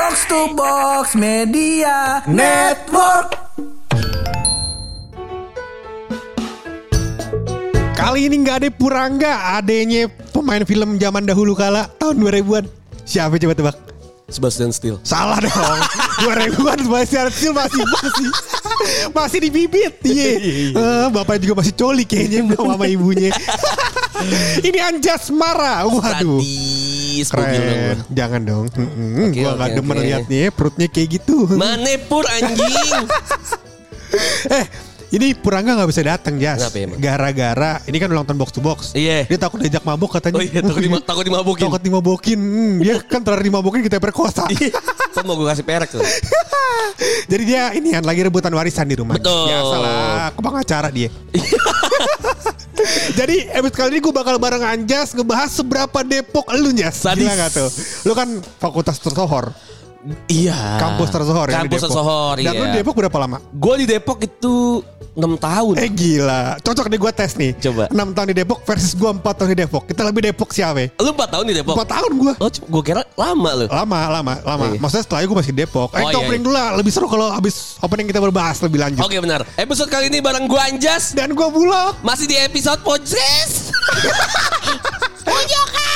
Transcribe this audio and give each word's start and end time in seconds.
Box 0.00 0.24
to 0.32 0.56
Box 0.56 1.12
Media 1.12 2.24
Network. 2.24 3.36
Kali 7.92 8.24
ini 8.24 8.40
nggak 8.40 8.64
ada 8.64 8.68
Purangga, 8.72 9.60
adanya 9.60 10.08
pemain 10.32 10.64
film 10.64 10.96
zaman 10.96 11.28
dahulu 11.28 11.52
kala 11.52 11.84
tahun 12.00 12.16
2000-an. 12.16 12.64
Siapa 13.04 13.36
coba 13.36 13.52
tebak? 13.52 13.76
Sebastian 14.32 14.72
Steel. 14.72 14.96
Salah 15.04 15.36
dong. 15.36 15.78
2000-an 16.24 16.78
Sebastian 16.80 17.28
Steel 17.28 17.52
masih 17.52 17.84
masih 17.84 18.28
masih 19.12 19.38
di 19.44 19.50
bibit. 19.52 20.00
Iya. 20.00 20.32
Eh, 20.80 21.06
bapaknya 21.12 21.44
juga 21.44 21.60
masih 21.60 21.76
coli 21.76 22.08
kayaknya 22.08 22.56
sama 22.56 22.88
ibunya. 22.88 23.36
ini 24.64 24.80
Anjas 24.80 25.28
Mara. 25.28 25.84
Waduh. 25.84 26.40
Mobil 27.28 27.60
dong 27.60 27.78
gua. 27.78 27.88
Keren. 27.90 27.98
Jangan 28.10 28.40
dong. 28.46 28.64
Mm-mm, 28.72 29.26
Oke, 29.28 29.40
gua 29.40 29.50
oke, 29.52 29.60
gak 29.60 29.70
demen 29.76 29.96
oke. 29.96 30.04
liatnya 30.04 30.42
perutnya 30.54 30.86
kayak 30.88 31.08
gitu. 31.20 31.36
Manepur 31.54 32.24
anjing. 32.26 33.04
eh, 34.58 34.64
ini 35.10 35.34
Purangga 35.34 35.74
nggak 35.74 35.90
bisa 35.90 36.02
datang 36.06 36.38
Jas. 36.38 36.70
Emang? 36.70 36.98
Gara-gara 37.02 37.82
ini 37.90 37.96
kan 37.98 38.08
ulang 38.14 38.22
tahun 38.22 38.38
box 38.38 38.50
to 38.54 38.60
box. 38.62 38.78
Iya. 38.94 39.26
Dia 39.26 39.38
takut 39.42 39.58
diajak 39.58 39.82
mabuk 39.82 40.14
katanya. 40.14 40.38
Oh 40.38 40.42
iya, 40.42 40.62
takut, 40.62 40.82
dima, 40.82 40.98
takut 41.02 41.24
dimabukin. 41.26 41.66
Takut 41.66 41.82
dimabukin. 41.82 42.38
Hmm, 42.38 42.74
dia 42.78 42.94
kan 43.12 43.20
terlalu 43.26 43.50
dimabukin 43.50 43.82
kita 43.82 43.98
perkosa. 43.98 44.46
Iya. 44.46 44.70
Kok 45.10 45.26
mau 45.26 45.34
gue 45.34 45.50
kasih 45.50 45.66
perek 45.66 45.90
tuh? 45.98 46.02
Jadi 47.30 47.42
dia 47.42 47.74
ini 47.74 47.90
kan 47.90 48.06
lagi 48.06 48.22
rebutan 48.22 48.54
warisan 48.54 48.86
di 48.86 48.94
rumah. 48.94 49.18
Betul. 49.18 49.50
Biasa 49.50 49.76
lah, 49.82 50.30
ke 50.30 50.40
acara 50.62 50.88
dia. 50.94 51.10
Jadi 53.18 53.48
episode 53.52 53.76
kali 53.76 53.88
ini 53.96 54.00
gue 54.00 54.14
bakal 54.14 54.36
bareng 54.40 54.64
Anjas 54.64 55.12
ngebahas 55.12 55.50
seberapa 55.52 55.98
Depok 56.04 56.46
lu 56.56 56.72
Jas. 56.72 57.00
Sadis. 57.04 57.26
Gila 57.26 57.34
gak 57.36 57.50
tuh? 57.52 57.68
Lu 58.08 58.12
kan 58.16 58.28
fakultas 58.60 58.96
tersohor. 58.98 59.52
Iya. 60.32 60.80
Kampus 60.80 61.08
tersohor 61.12 61.46
ya 61.52 61.60
Kampus 61.60 61.80
tersohor, 61.84 62.34
Dan 62.40 62.52
lu 62.56 62.64
iya. 62.64 62.72
di 62.72 62.78
Depok 62.80 62.96
berapa 62.96 63.18
lama? 63.20 63.36
Gue 63.52 63.84
di 63.84 63.86
Depok 63.86 64.16
itu 64.24 64.80
6 65.12 65.20
tahun. 65.36 65.74
Eh 65.76 65.90
gila. 65.90 66.56
Cocok 66.64 66.86
deh 66.88 66.96
gue 66.96 67.12
tes 67.12 67.36
nih. 67.36 67.52
Coba. 67.60 67.84
6 67.92 68.16
tahun 68.16 68.26
di 68.32 68.36
Depok 68.40 68.64
versus 68.64 68.96
gue 68.96 69.10
4 69.10 69.20
tahun 69.20 69.50
di 69.52 69.58
Depok. 69.60 69.82
Kita 69.84 70.02
lebih 70.08 70.22
Depok 70.32 70.48
siapa? 70.56 70.88
Lu 70.96 71.10
4 71.12 71.34
tahun 71.34 71.44
di 71.50 71.54
Depok? 71.60 71.74
4 71.76 71.94
tahun 71.98 72.10
gue. 72.16 72.32
Oh, 72.40 72.48
gue 72.48 72.82
kira 72.86 73.02
lama 73.18 73.50
lu. 73.60 73.66
Lama, 73.68 73.98
lama, 74.08 74.34
lama. 74.40 74.64
Iya. 74.72 74.78
Maksudnya 74.80 75.04
setelah 75.04 75.20
itu 75.20 75.28
gue 75.28 75.38
masih 75.44 75.52
di 75.52 75.58
Depok. 75.66 75.90
Eh, 75.92 76.00
Oh, 76.00 76.08
iya, 76.08 76.16
opening 76.16 76.40
iya. 76.40 76.46
dulu 76.48 76.54
lah. 76.56 76.68
Lebih 76.80 76.92
seru 76.94 77.06
kalau 77.10 77.28
habis 77.28 77.76
opening 77.84 78.06
kita 78.08 78.20
berbahas 78.24 78.56
lebih 78.64 78.78
lanjut. 78.80 79.04
Oke 79.04 79.20
benar. 79.20 79.44
Episode 79.60 79.90
kali 79.92 80.08
ini 80.08 80.24
bareng 80.24 80.48
gue 80.48 80.60
Anjas. 80.62 81.12
Dan 81.12 81.36
gue 81.36 81.48
Bulog. 81.52 82.00
Masih 82.00 82.24
di 82.24 82.40
episode 82.40 82.80
podcast. 82.80 83.74
Pojokan. 85.28 85.89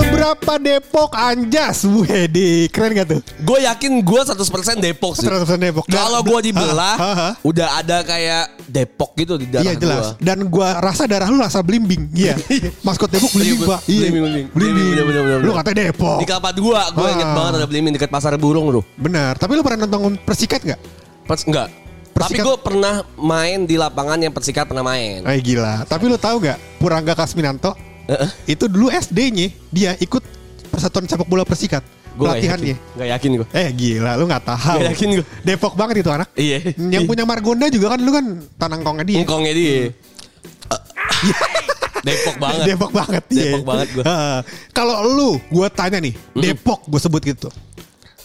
Seberapa 0.00 0.52
Depok 0.56 1.12
Anjas? 1.12 1.84
Wede, 1.84 2.48
keren 2.68 2.92
gak 2.94 3.06
tuh? 3.06 3.20
Gue 3.38 3.60
yakin 3.62 4.00
gue 4.00 4.20
100% 4.22 4.40
Depok 4.80 5.12
sih. 5.12 5.28
100% 5.28 5.44
Depok. 5.60 5.84
Kalau 5.86 6.20
gue 6.22 6.40
dibelah, 6.42 6.96
Ha, 6.96 7.04
ha, 7.04 7.12
ha. 7.12 7.30
udah 7.40 7.68
ada 7.76 8.00
kayak 8.00 8.64
Depok 8.64 9.12
gitu 9.14 9.36
di 9.36 9.44
darah 9.46 9.66
Iya 9.66 9.74
jelas. 9.76 10.04
gua. 10.10 10.16
Dan 10.18 10.38
gua 10.46 10.68
rasa 10.78 11.04
darah 11.04 11.28
lu 11.28 11.36
rasa 11.36 11.60
blimbing. 11.60 12.08
Iya. 12.16 12.40
Maskot 12.80 13.12
Depok 13.12 13.28
blimbing, 13.30 13.60
Iya, 13.60 13.68
Pak. 13.68 13.80
Iya. 13.86 14.00
blimbing, 14.02 14.22
blimbing. 14.24 14.46
Blimbing. 14.96 15.44
Lu 15.44 15.52
katanya 15.52 15.76
Depok. 15.86 16.16
Di 16.16 16.26
Kelapa 16.26 16.50
2 16.50 16.64
gue 16.90 17.08
inget 17.10 17.26
Ah. 17.26 17.34
banget 17.34 17.52
ada 17.54 17.66
belimin 17.66 17.92
dekat 17.92 18.08
pasar 18.08 18.32
burung 18.34 18.72
tuh. 18.72 18.84
Benar. 18.96 19.36
Tapi 19.36 19.52
lu 19.52 19.60
pernah 19.60 19.84
nonton 19.84 20.16
Persikat 20.18 20.64
gak? 20.64 20.80
Pas 21.24 21.44
enggak. 21.44 21.68
Tapi 22.10 22.36
Persikat- 22.36 22.46
gue 22.46 22.56
pernah 22.58 22.94
main 23.16 23.58
di 23.62 23.76
lapangan 23.76 24.16
yang 24.16 24.32
Persikat 24.32 24.64
pernah 24.64 24.82
main. 24.82 25.24
Eh 25.24 25.40
gila. 25.40 25.84
Tapi 25.84 26.04
lu 26.06 26.16
tahu 26.16 26.40
gak? 26.42 26.56
Purangga 26.76 27.12
Kasminanto 27.12 27.76
itu 28.46 28.64
dulu 28.66 28.88
SD-nya 28.90 29.48
dia 29.70 29.90
ikut 29.98 30.22
Persatuan 30.70 31.04
Sepak 31.10 31.26
Bola 31.26 31.42
Persikat. 31.42 31.82
Gue 32.14 32.26
Pelatihannya. 32.26 32.76
Gak 32.98 33.08
yakin 33.18 33.30
gue. 33.38 33.46
Eh 33.54 33.68
gila, 33.74 34.18
lu 34.18 34.26
nggak 34.26 34.44
tahu. 34.44 34.78
Nggak 34.82 34.92
yakin 34.94 35.08
gua. 35.18 35.26
Depok 35.46 35.74
banget 35.78 35.94
itu 36.02 36.10
anak. 36.10 36.28
Iya. 36.34 36.58
Yang 36.74 37.02
punya 37.06 37.24
Margonda 37.26 37.66
juga 37.70 37.94
kan 37.94 38.00
lu 38.02 38.10
kan 38.10 38.24
tanangkongnya 38.58 39.04
dia. 39.06 39.20
Engkongnya 39.22 39.52
dia. 39.54 39.78
Depok 42.06 42.36
banget. 42.40 42.64
Depok 42.66 42.90
banget. 42.90 43.22
Depok 43.30 43.62
iya. 43.62 43.68
banget 43.68 43.88
gua. 43.94 44.04
Heeh. 44.04 44.38
Kalau 44.74 44.94
lu, 45.06 45.30
gue 45.38 45.66
tanya 45.70 45.98
nih, 46.02 46.14
Depok 46.34 46.80
gue 46.88 47.00
sebut 47.00 47.22
gitu. 47.22 47.48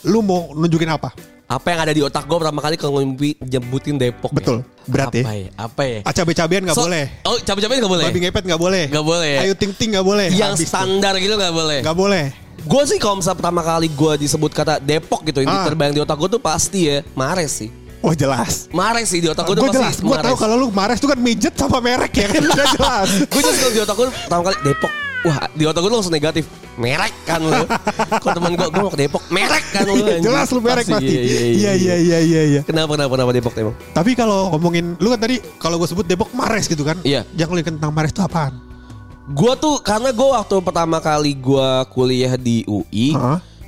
Lu 0.06 0.22
mau 0.25 0.53
nunjukin 0.53 0.90
apa? 0.90 1.13
Apa 1.46 1.78
yang 1.78 1.79
ada 1.85 1.94
di 1.94 2.02
otak 2.02 2.25
gue 2.25 2.38
pertama 2.41 2.62
kali 2.62 2.75
kalau 2.78 3.06
nyebutin 3.06 4.02
Depok. 4.02 4.34
ya? 4.34 4.66
Berat 4.85 5.09
apa 5.09 5.18
ya. 5.18 5.23
ya? 5.35 5.50
Apa 5.57 5.81
ya? 5.84 6.00
Ah, 6.01 6.13
cabe-cabean 6.13 6.62
nggak 6.63 6.78
So- 6.78 6.85
boleh. 6.85 7.06
Oh, 7.22 7.38
cabai-cabai 7.38 7.78
gak 7.78 7.91
boleh. 7.91 8.06
Babi 8.06 8.19
ngepet 8.22 8.44
nggak 8.46 8.62
boleh. 8.62 8.84
Nggak 8.88 9.06
boleh 9.06 9.29
ya? 9.29 9.40
Ayu 9.44 9.53
ting 9.53 9.72
ting 9.72 9.90
nggak 9.91 10.06
boleh. 10.06 10.28
Yang 10.29 10.53
Habis 10.56 10.62
tuh. 10.62 10.69
standar 10.69 11.13
gitu 11.18 11.34
gak 11.35 11.51
boleh. 11.51 11.79
Nggak 11.81 11.97
boleh. 11.97 12.25
Gue 12.62 12.84
sih 12.85 12.97
kalau 12.97 13.19
misalnya 13.19 13.38
pertama 13.38 13.62
kali 13.62 13.88
gue 13.88 14.13
disebut 14.19 14.51
kata 14.51 14.73
Depok 14.79 15.22
gitu 15.23 15.41
yang 15.41 15.51
Ah. 15.51 15.66
terbayang 15.66 15.94
di 15.94 16.01
otak 16.01 16.18
gue 16.18 16.29
tuh 16.31 16.40
pasti 16.40 16.88
ya 16.88 17.06
Mares 17.13 17.51
sih. 17.56 17.69
Oh 18.00 18.13
jelas. 18.13 18.69
Mares 18.69 19.06
sih 19.07 19.18
di 19.18 19.28
otak 19.28 19.44
gue 19.44 19.56
tuh 19.56 19.63
Gue 19.63 19.72
pasti 19.72 19.81
jelas. 19.81 19.96
Gue 20.00 20.18
tahu 20.19 20.35
kalau 20.35 20.56
lu 20.56 20.68
Mares 20.69 20.97
tuh 20.97 21.09
kan 21.09 21.17
midget 21.17 21.53
sama 21.53 21.78
merek 21.79 22.13
ya 22.16 22.25
kan. 22.28 22.41
Udah 22.47 22.67
jelas. 22.72 23.09
Gue 23.25 23.41
just 23.41 23.57
kalau 23.59 23.72
di 23.72 23.81
otak 23.81 23.96
gue 23.96 24.07
pertama 24.09 24.41
kali 24.44 24.57
Depok. 24.63 24.91
Wah 25.25 25.49
di 25.51 25.63
otak 25.65 25.81
gue 25.81 25.89
langsung 25.89 26.13
negatif. 26.13 26.45
Merek 26.75 27.15
kan 27.23 27.39
lu. 27.39 27.63
Kalau 28.19 28.33
teman 28.35 28.51
gue, 28.53 28.67
gue 28.67 28.81
mau 28.83 28.91
ke 28.91 28.99
Depok. 28.99 29.23
Merek 29.31 29.63
kan 29.71 29.83
lu. 29.87 29.95
jelas 30.21 30.47
lu 30.51 30.59
merek 30.59 30.85
pasti. 30.85 31.07
Iya, 31.07 31.21
iya, 31.23 31.73
Iya 31.73 31.95
iya 31.97 32.17
iya 32.19 32.41
iya. 32.45 32.61
Kenapa, 32.61 32.93
kenapa, 32.93 33.15
kenapa 33.15 33.31
Depok 33.31 33.53
emang? 33.57 33.75
Tapi 33.89 34.11
kalau 34.13 34.51
ngomongin 34.53 34.93
lu 34.99 35.09
kan 35.09 35.19
tadi 35.19 35.39
kalau 35.57 35.79
gue 35.79 35.87
sebut 35.87 36.05
Depok 36.05 36.29
Mares 36.31 36.67
gitu 36.67 36.83
kan. 36.83 36.99
Iya. 37.01 37.25
Yang 37.33 37.49
lu 37.49 37.59
tentang 37.63 37.89
Mares 37.89 38.11
itu 38.11 38.21
apaan? 38.21 38.59
Gue 39.25 39.57
tuh 39.57 39.81
karena 39.81 40.13
gue 40.13 40.27
waktu 40.29 40.55
pertama 40.61 41.01
kali 41.01 41.33
gue 41.33 41.69
kuliah 41.89 42.37
di 42.37 42.61
UI 42.69 43.17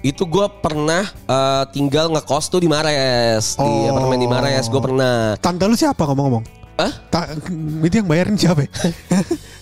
itu 0.05 0.23
gue 0.23 0.45
pernah 0.61 1.01
eh, 1.09 1.63
tinggal 1.73 2.13
ngekos 2.13 2.53
tuh 2.53 2.61
di 2.61 2.69
Mares 2.69 3.57
di 3.57 3.65
Oh. 3.65 3.89
apartemen 3.89 4.19
di 4.21 4.29
Mares 4.29 4.69
gue 4.69 4.77
pernah. 4.77 5.33
Tante 5.41 5.65
lu 5.65 5.73
siapa 5.73 6.05
ngomong-ngomong? 6.05 6.43
Hah? 6.77 6.93
Ta- 7.09 7.33
itu 7.81 7.95
yang 7.97 8.05
bayarin 8.05 8.37
siapa? 8.37 8.61
ya? 8.61 8.69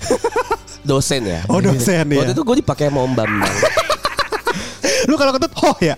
Dosen 0.86 1.22
ya. 1.26 1.42
Oh 1.50 1.58
dosen 1.60 2.06
ya. 2.06 2.18
Waktu 2.22 2.34
itu 2.38 2.44
gue 2.46 2.56
dipakai 2.62 2.88
sama 2.94 3.02
Om 3.04 3.14
Bambang. 3.18 3.56
Lu 5.10 5.16
kalau 5.18 5.32
ketut 5.34 5.54
oh 5.62 5.76
ya. 5.82 5.96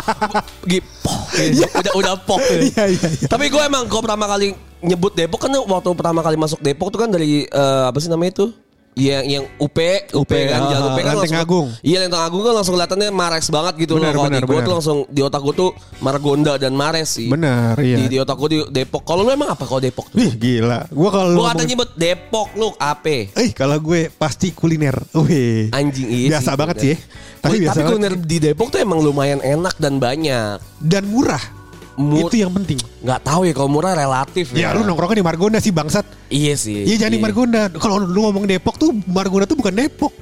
Gipo. 0.70 1.14
udah 1.32 1.92
udah 1.98 2.14
pok. 2.22 2.40
Iya 2.70 2.84
iya 2.90 3.06
iya. 3.18 3.28
Tapi 3.30 3.50
gue 3.50 3.62
emang 3.62 3.86
gue 3.86 4.00
pertama 4.02 4.26
kali 4.30 4.54
nyebut 4.82 5.14
Depok 5.14 5.46
kan 5.46 5.50
waktu 5.54 5.88
pertama 5.94 6.20
kali 6.22 6.36
masuk 6.38 6.58
Depok 6.58 6.90
tuh 6.90 7.00
kan 7.02 7.10
dari 7.10 7.46
eh, 7.46 7.82
apa 7.86 7.98
sih 8.02 8.10
namanya 8.10 8.42
itu? 8.42 8.46
Yang 8.92 9.24
yang 9.24 9.44
UP, 9.56 9.78
UP, 10.12 10.28
kan, 10.28 10.60
ah, 10.60 10.68
jalan 10.68 10.84
UP 10.92 10.98
kan 11.00 11.16
Lenteng 11.16 11.16
langsung, 11.24 11.40
Agung. 11.40 11.68
Iya 11.80 11.96
Lenteng 12.04 12.22
Agung 12.28 12.42
kan 12.44 12.52
langsung 12.52 12.74
kelihatannya 12.76 13.08
Mares 13.08 13.46
banget 13.48 13.74
gitu 13.80 13.92
Benar, 13.96 14.12
loh. 14.12 14.20
Kalau 14.20 14.30
di 14.36 14.40
gue 14.44 14.60
tuh 14.60 14.74
langsung 14.76 14.98
di 15.08 15.20
otak 15.24 15.40
gue 15.40 15.54
tuh 15.56 15.70
Margonda 16.04 16.52
dan 16.60 16.76
Mares 16.76 17.08
sih. 17.16 17.32
Benar 17.32 17.80
iya. 17.80 17.96
Di, 17.96 18.04
di 18.12 18.16
otak 18.20 18.36
gue 18.36 18.48
di 18.52 18.58
Depok. 18.68 19.00
Kalau 19.08 19.24
lu 19.24 19.32
emang 19.32 19.48
apa 19.48 19.64
kalau 19.64 19.80
Depok? 19.80 20.12
Wih 20.12 20.36
gila. 20.36 20.84
Gua 20.92 21.08
kalau 21.08 21.40
Gue 21.40 21.46
kata 21.48 21.64
nyebut 21.64 21.90
Depok 21.96 22.48
lu 22.52 22.68
apa? 22.76 23.32
Eh 23.32 23.50
kalau 23.56 23.80
gue 23.80 24.12
pasti 24.12 24.52
kuliner. 24.52 24.96
Wih. 25.16 25.72
Anjing 25.72 26.12
iya 26.12 26.36
Biasa 26.36 26.52
sih, 26.52 26.58
banget 26.60 26.76
bener. 26.76 26.84
sih. 26.84 26.96
Tapi 27.42 27.48
Tapi, 27.48 27.56
biasa 27.64 27.78
kuliner 27.88 28.14
di 28.20 28.36
Depok 28.44 28.68
tuh 28.76 28.80
emang 28.84 29.00
lumayan 29.00 29.40
enak 29.40 29.80
dan 29.80 29.96
banyak. 29.96 30.60
Dan 30.84 31.08
murah. 31.08 31.61
Mur- 31.94 32.28
Itu 32.28 32.36
yang 32.38 32.52
penting. 32.52 32.80
nggak 33.00 33.20
tahu 33.20 33.44
ya 33.44 33.52
kalau 33.52 33.68
murah 33.68 33.92
relatif 33.92 34.48
Ya 34.52 34.72
lu 34.72 34.80
nongkrongnya 34.82 35.20
di 35.20 35.26
Margonda 35.26 35.58
sih 35.58 35.70
bangsat. 35.70 36.04
Iya 36.28 36.54
sih. 36.54 36.84
Iya 36.84 36.96
jangan 36.98 37.12
di 37.12 37.20
Margonda. 37.20 37.62
Kalau 37.70 37.96
lu 37.98 38.20
ngomong 38.22 38.44
Depok 38.44 38.76
tuh 38.76 38.96
Margonda 39.04 39.44
tuh 39.44 39.54
bukan 39.54 39.72
Depok. 39.72 40.12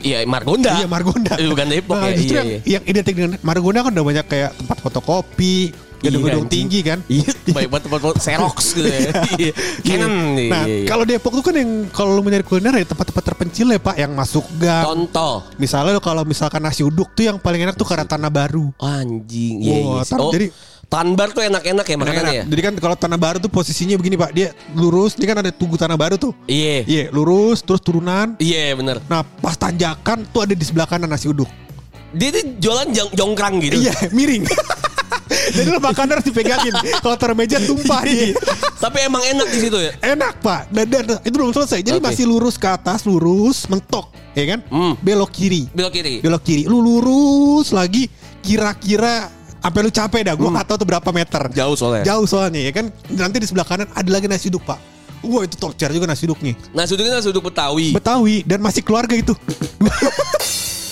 Iya 0.00 0.22
Margonda. 0.24 0.72
Iya 0.72 0.86
Margonda. 0.86 1.34
Eh, 1.34 1.44
Bukan 1.44 1.66
Depok 1.66 1.96
Nah, 1.96 2.06
ya. 2.06 2.14
justru 2.14 2.32
Iya, 2.32 2.38
yang, 2.38 2.48
iya. 2.48 2.60
yang 2.72 2.82
identik 2.86 3.14
dengan 3.14 3.32
Margonda 3.40 3.82
kan 3.82 3.90
udah 3.90 4.06
banyak 4.06 4.26
kayak 4.26 4.50
tempat 4.54 4.78
fotokopi, 4.78 5.74
gedung-gedung 5.98 6.46
anjing. 6.46 6.70
tinggi 6.70 6.80
kan. 6.82 6.98
Iya, 7.04 7.30
baik 7.48 7.66
buat 7.66 7.82
tempat 7.82 8.00
Xerox 8.16 8.56
gitu 8.72 8.86
ya. 8.86 9.10
Iya. 9.42 9.52
Canon. 9.82 10.14
Nah, 10.38 10.64
iya, 10.64 10.76
iya. 10.78 10.86
kalau 10.86 11.02
Depok 11.02 11.32
tuh 11.34 11.44
kan 11.44 11.54
yang 11.56 11.70
kalau 11.90 12.14
lu 12.14 12.22
mencari 12.22 12.42
kuliner 12.42 12.72
ya 12.72 12.86
tempat-tempat 12.86 13.22
terpencil 13.26 13.66
ya 13.68 13.80
Pak 13.82 13.96
yang 13.98 14.14
masuk 14.14 14.46
gang. 14.54 14.86
Contoh. 14.86 15.42
Misalnya 15.58 15.92
lu 15.92 16.00
kalau 16.00 16.22
misalkan 16.22 16.62
nasi 16.62 16.80
uduk 16.80 17.10
tuh 17.10 17.26
yang 17.26 17.36
paling 17.36 17.60
enak 17.60 17.74
tuh 17.74 17.84
karena 17.84 18.06
tanah 18.06 18.30
baru. 18.30 18.70
Anjing. 18.78 19.60
Iya, 19.60 19.76
Wah, 19.82 20.00
iya. 20.00 20.14
Oh, 20.16 20.30
jadi- 20.30 20.50
Tanbar 20.92 21.32
tuh 21.32 21.40
enak-enak 21.40 21.86
ya 21.88 21.96
makanannya 21.96 22.20
ya? 22.30 22.42
Enak. 22.44 22.52
Jadi 22.52 22.60
kan 22.60 22.74
kalau 22.76 22.92
tanah 22.94 23.16
baru 23.16 23.40
tuh 23.40 23.48
posisinya 23.48 23.96
begini 23.96 24.12
Pak, 24.14 24.30
dia 24.30 24.52
lurus, 24.72 25.16
dia 25.16 25.24
kan 25.24 25.40
ada 25.40 25.48
tugu 25.48 25.74
tanah 25.74 25.96
baru 25.96 26.20
tuh. 26.20 26.36
Iya. 26.44 26.84
Iya, 26.84 27.04
lurus 27.08 27.64
terus 27.64 27.80
turunan. 27.80 28.36
Iya 28.36 28.76
bener. 28.76 29.00
Nah, 29.06 29.24
pas 29.24 29.56
tanjakan 29.56 30.28
tuh 30.28 30.44
ada 30.44 30.52
di 30.52 30.60
sebelah 30.60 30.84
kanan 30.84 31.08
nasi 31.08 31.26
uduk. 31.26 31.48
Dia 32.12 32.28
tuh 32.28 32.44
jualan 32.60 32.92
jong- 32.92 33.12
jongkrang 33.16 33.56
gitu. 33.58 33.80
Iya, 33.80 34.12
miring. 34.12 34.44
Jadi 35.56 35.64
lu 35.66 35.80
makan 35.80 36.12
harus 36.12 36.24
dipegangin. 36.24 36.76
Kalau 37.00 37.16
taruh 37.16 37.32
meja 37.32 37.56
tumpah 37.58 38.04
dia. 38.04 38.36
Tapi 38.76 38.98
emang 39.00 39.24
enak 39.24 39.48
di 39.48 39.58
situ 39.58 39.78
ya. 39.78 39.96
Enak 39.98 40.40
pak 40.40 40.68
dan, 40.68 40.84
dan 40.86 41.04
itu 41.22 41.32
belum 41.32 41.56
selesai 41.56 41.80
jadi 41.80 41.96
Oke. 41.96 42.04
masih 42.04 42.24
lurus 42.26 42.54
ke 42.54 42.66
atas 42.66 43.06
lurus 43.06 43.64
mentok 43.64 44.10
ya 44.32 44.44
kan 44.46 44.60
Hmm. 44.66 44.92
belok 44.98 45.30
kiri 45.30 45.68
Belok 45.70 45.92
kiri. 45.92 46.18
belok 46.18 46.42
kiri 46.42 46.62
lu 46.64 46.80
lurus 46.80 47.70
lagi 47.70 48.10
kira-kira 48.42 49.30
Sampai 49.62 49.80
lu 49.80 49.90
capek 49.90 50.20
dah. 50.26 50.34
Gue 50.34 50.50
nggak 50.50 50.66
tahu 50.66 50.76
tuh 50.76 50.88
berapa 50.90 51.08
meter. 51.08 51.42
Jauh 51.54 51.76
soalnya. 51.78 52.02
Jauh 52.02 52.26
soalnya 52.26 52.60
ya 52.60 52.72
kan. 52.74 52.90
Nanti 53.08 53.36
di 53.38 53.46
sebelah 53.46 53.62
kanan 53.62 53.86
ada 53.88 54.10
lagi 54.10 54.26
nasi 54.26 54.50
uduk 54.50 54.66
pak. 54.66 54.78
Wah 55.22 55.46
itu 55.46 55.54
torcer 55.54 55.94
juga 55.94 56.10
nasi 56.10 56.26
uduknya. 56.26 56.58
Nasi 56.74 56.98
uduknya 56.98 57.14
nasi 57.14 57.30
uduk 57.30 57.46
Betawi. 57.46 57.94
Betawi 57.94 58.42
dan 58.42 58.58
masih 58.58 58.82
keluarga 58.82 59.14
itu. 59.14 59.30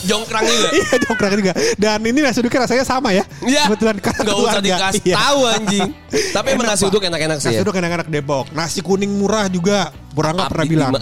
Jongkrang 0.00 0.44
juga. 0.46 0.68
Iya 0.78 0.94
jongkrak 1.02 1.30
juga. 1.36 1.52
Dan 1.76 1.98
ini 2.06 2.20
nasi 2.22 2.40
uduknya 2.40 2.64
rasanya 2.64 2.84
sama 2.86 3.10
ya. 3.12 3.24
Iya. 3.44 3.68
Kebetulan 3.68 3.96
karena 4.00 4.22
Gak 4.24 4.38
usah 4.38 4.62
dikasih 4.62 5.02
Iya. 5.04 5.16
tahu 5.18 5.40
anjing. 5.44 5.88
Tapi 6.30 6.46
emang 6.56 6.66
nasi 6.70 6.84
uduk 6.86 7.02
enak-enak 7.04 7.36
sih 7.36 7.46
Nasi 7.50 7.58
ya. 7.58 7.62
uduk 7.66 7.74
enak-enak 7.74 8.06
Depok. 8.08 8.46
Nasi 8.54 8.80
kuning 8.80 9.12
murah 9.12 9.50
juga. 9.50 9.90
Purangga 10.14 10.46
Apa 10.46 10.56
pernah 10.56 10.66
bilang. 10.66 10.92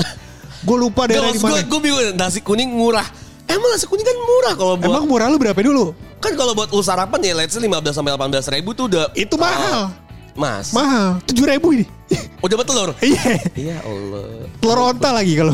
Gue 0.59 0.76
lupa 0.76 1.06
daerah 1.06 1.31
di 1.31 1.38
mana. 1.38 1.62
gue 1.62 1.81
bingung 1.81 2.00
nasi 2.17 2.41
kuning 2.43 2.73
murah. 2.73 3.06
Emang 3.47 3.69
nasi 3.71 3.87
kuning 3.87 4.03
kan 4.03 4.17
murah 4.19 4.53
kalau 4.56 4.75
buat 4.75 4.88
Emang 4.91 5.05
murah 5.06 5.26
lu 5.31 5.38
berapa 5.38 5.61
dulu? 5.62 5.94
Kan 6.19 6.32
kalau 6.35 6.53
buat 6.55 6.70
lu 6.70 6.82
sarapan 6.82 7.20
ya 7.23 7.32
let's 7.38 7.55
say 7.55 7.62
15 7.62 7.94
sampai 7.94 8.12
18 8.15 8.55
ribu 8.59 8.70
tuh 8.75 8.91
udah 8.91 9.06
Itu 9.15 9.38
mahal. 9.38 9.94
Mas. 10.38 10.70
Mahal. 10.70 11.19
Tujuh 11.26 11.50
ribu 11.50 11.75
ini. 11.75 11.85
Udah 12.47 12.56
betelur. 12.62 12.94
Iya. 13.03 13.43
Iya 13.59 13.76
Allah. 13.82 14.47
Telur 14.62 14.79
onta 14.94 15.11
lagi 15.11 15.35
kalau. 15.35 15.50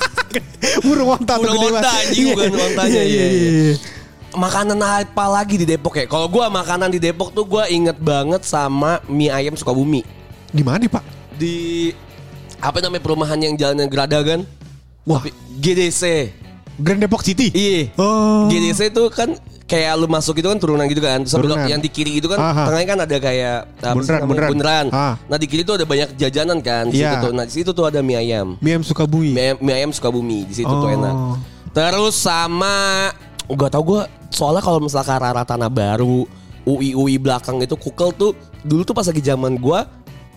Burung 0.84 1.12
onta 1.12 1.36
Burung 1.36 1.60
onta, 1.60 1.92
anjing, 1.92 2.32
Iya. 2.32 2.34
bukan 2.36 2.52
ontanya, 2.56 2.88
Iya, 2.88 3.04
iya, 3.04 3.26
iya, 3.28 3.28
iya. 3.28 3.50
iya. 3.68 3.76
Makanan 4.32 4.80
apa 4.80 5.24
lagi 5.28 5.60
di 5.60 5.68
Depok 5.68 5.96
ya? 6.00 6.04
Kalau 6.08 6.24
gua 6.28 6.48
makanan 6.48 6.88
di 6.88 7.00
Depok 7.00 7.32
tuh 7.36 7.44
gua 7.44 7.68
inget 7.68 7.96
banget 8.00 8.44
sama 8.48 9.00
mie 9.08 9.28
ayam 9.28 9.56
Sukabumi. 9.56 10.04
Di 10.52 10.64
mana 10.64 10.88
Pak? 10.88 11.04
Di 11.36 11.92
apa 12.60 12.80
namanya 12.80 13.04
perumahan 13.04 13.38
yang 13.40 13.54
jalannya 13.60 13.88
Geradagan? 13.92 14.40
Wah. 15.04 15.20
Tapi 15.20 15.32
GDC. 15.60 16.02
Grand 16.80 17.00
Depok 17.00 17.24
City. 17.24 17.52
Iya. 17.52 17.92
Oh. 18.00 18.48
GDC 18.48 18.88
itu 18.92 19.04
kan 19.12 19.36
kayak 19.68 19.92
lu 19.94 20.08
masuk 20.08 20.40
itu 20.40 20.48
kan 20.48 20.56
turunan 20.56 20.88
gitu 20.88 20.98
kan. 20.98 21.20
Terus 21.20 21.36
belok 21.36 21.60
Turunan. 21.60 21.68
yang 21.68 21.78
di 21.78 21.90
kiri 21.92 22.16
itu 22.16 22.26
kan 22.26 22.40
Aha. 22.40 22.64
tengahnya 22.64 22.88
kan 22.88 22.98
ada 23.04 23.16
kayak 23.20 23.58
sih 23.76 23.92
Bundaran, 24.24 24.48
bundaran. 24.48 24.86
Ah. 24.88 25.14
Nah 25.28 25.36
di 25.36 25.44
kiri 25.44 25.62
tuh 25.62 25.76
ada 25.76 25.84
banyak 25.84 26.16
jajanan 26.16 26.58
kan. 26.58 26.88
Di 26.88 26.98
Iya. 26.98 27.14
situ 27.14 27.16
tuh. 27.20 27.32
Nah 27.36 27.44
di 27.44 27.52
situ 27.52 27.70
tuh 27.70 27.84
ada 27.84 28.00
mie 28.00 28.16
ayam. 28.16 28.56
Mie 28.58 28.72
ayam 28.72 28.82
Sukabumi. 28.82 29.30
Mie, 29.30 29.44
ayam- 29.44 29.60
mie 29.60 29.74
ayam 29.76 29.90
Sukabumi 29.92 30.48
di 30.48 30.54
situ 30.56 30.72
tuh 30.72 30.88
Oh. 30.88 30.96
enak. 30.96 31.14
Terus 31.70 32.16
sama 32.16 33.12
gak 33.46 33.70
tau 33.70 33.84
gue 33.84 34.00
soalnya 34.28 34.64
kalau 34.64 34.80
misalkan 34.80 35.20
Rara 35.20 35.44
Tanah 35.44 35.68
Baru, 35.68 36.24
UI 36.64 36.92
UI 36.92 37.20
belakang 37.20 37.60
itu 37.60 37.76
kukel 37.76 38.10
tuh 38.12 38.32
dulu 38.60 38.82
tuh 38.82 38.92
pas 38.92 39.04
lagi 39.04 39.20
zaman 39.20 39.54
gue 39.54 39.80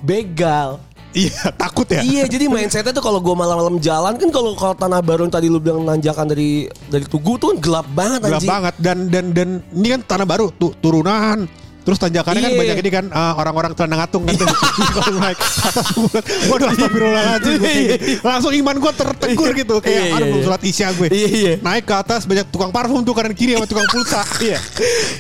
begal. 0.02 0.78
Iya, 1.12 1.52
takut 1.60 1.84
ya. 1.92 2.00
Iya, 2.00 2.24
jadi 2.24 2.48
mindsetnya 2.48 2.96
tuh 2.96 3.04
kalau 3.04 3.20
gue 3.20 3.36
malam-malam 3.36 3.84
jalan 3.84 4.16
kan 4.16 4.30
kalau 4.32 4.56
kalau 4.56 4.76
tanah 4.76 5.04
baru 5.04 5.28
yang 5.28 5.34
tadi 5.34 5.52
lu 5.52 5.60
bilang 5.60 5.84
nanjakan 5.84 6.32
dari 6.32 6.72
dari 6.88 7.04
Tugu 7.04 7.36
tuh 7.36 7.52
kan 7.52 7.58
gelap 7.60 7.88
banget 7.92 8.20
Gelap 8.24 8.40
anjing. 8.40 8.50
banget 8.50 8.76
dan 8.80 8.98
dan 9.12 9.26
dan 9.36 9.50
ini 9.76 9.88
kan 9.92 10.02
tanah 10.08 10.28
baru 10.28 10.48
tuh 10.56 10.72
turunan. 10.80 11.48
Terus 11.82 11.98
tanjakannya 11.98 12.46
kan 12.46 12.54
Iya. 12.54 12.60
banyak 12.62 12.78
ini 12.78 12.90
kan 12.94 13.06
uh, 13.10 13.34
orang-orang 13.42 13.74
celana 13.74 14.06
ngatung 14.06 14.22
kan 14.30 14.38
tuh. 14.38 14.46
Kalau 15.02 15.18
naik 15.18 15.40
atas 15.42 15.88
bulan. 15.98 16.24
Waduh 16.46 16.68
astagfirullahaladzim 16.70 17.52
gitu. 17.58 17.74
Langsung 18.22 18.54
iman 18.54 18.76
gue 18.78 18.92
tertegur 18.94 19.50
gitu 19.58 19.76
kayak 19.82 19.90
Iya, 19.90 20.04
iya, 20.06 20.14
aduh 20.14 20.26
belum 20.30 20.38
iya. 20.38 20.46
sholat 20.46 20.62
isya 20.62 20.88
gue. 20.94 21.08
Iya, 21.10 21.28
iya. 21.34 21.54
Naik 21.58 21.90
ke 21.90 21.96
atas 21.98 22.30
banyak 22.30 22.46
tukang 22.54 22.70
parfum 22.70 23.02
tuh 23.02 23.18
kanan 23.18 23.34
kiri 23.34 23.58
sama 23.58 23.66
tukang 23.66 23.90
pulsa. 23.90 24.22
iya. 24.46 24.62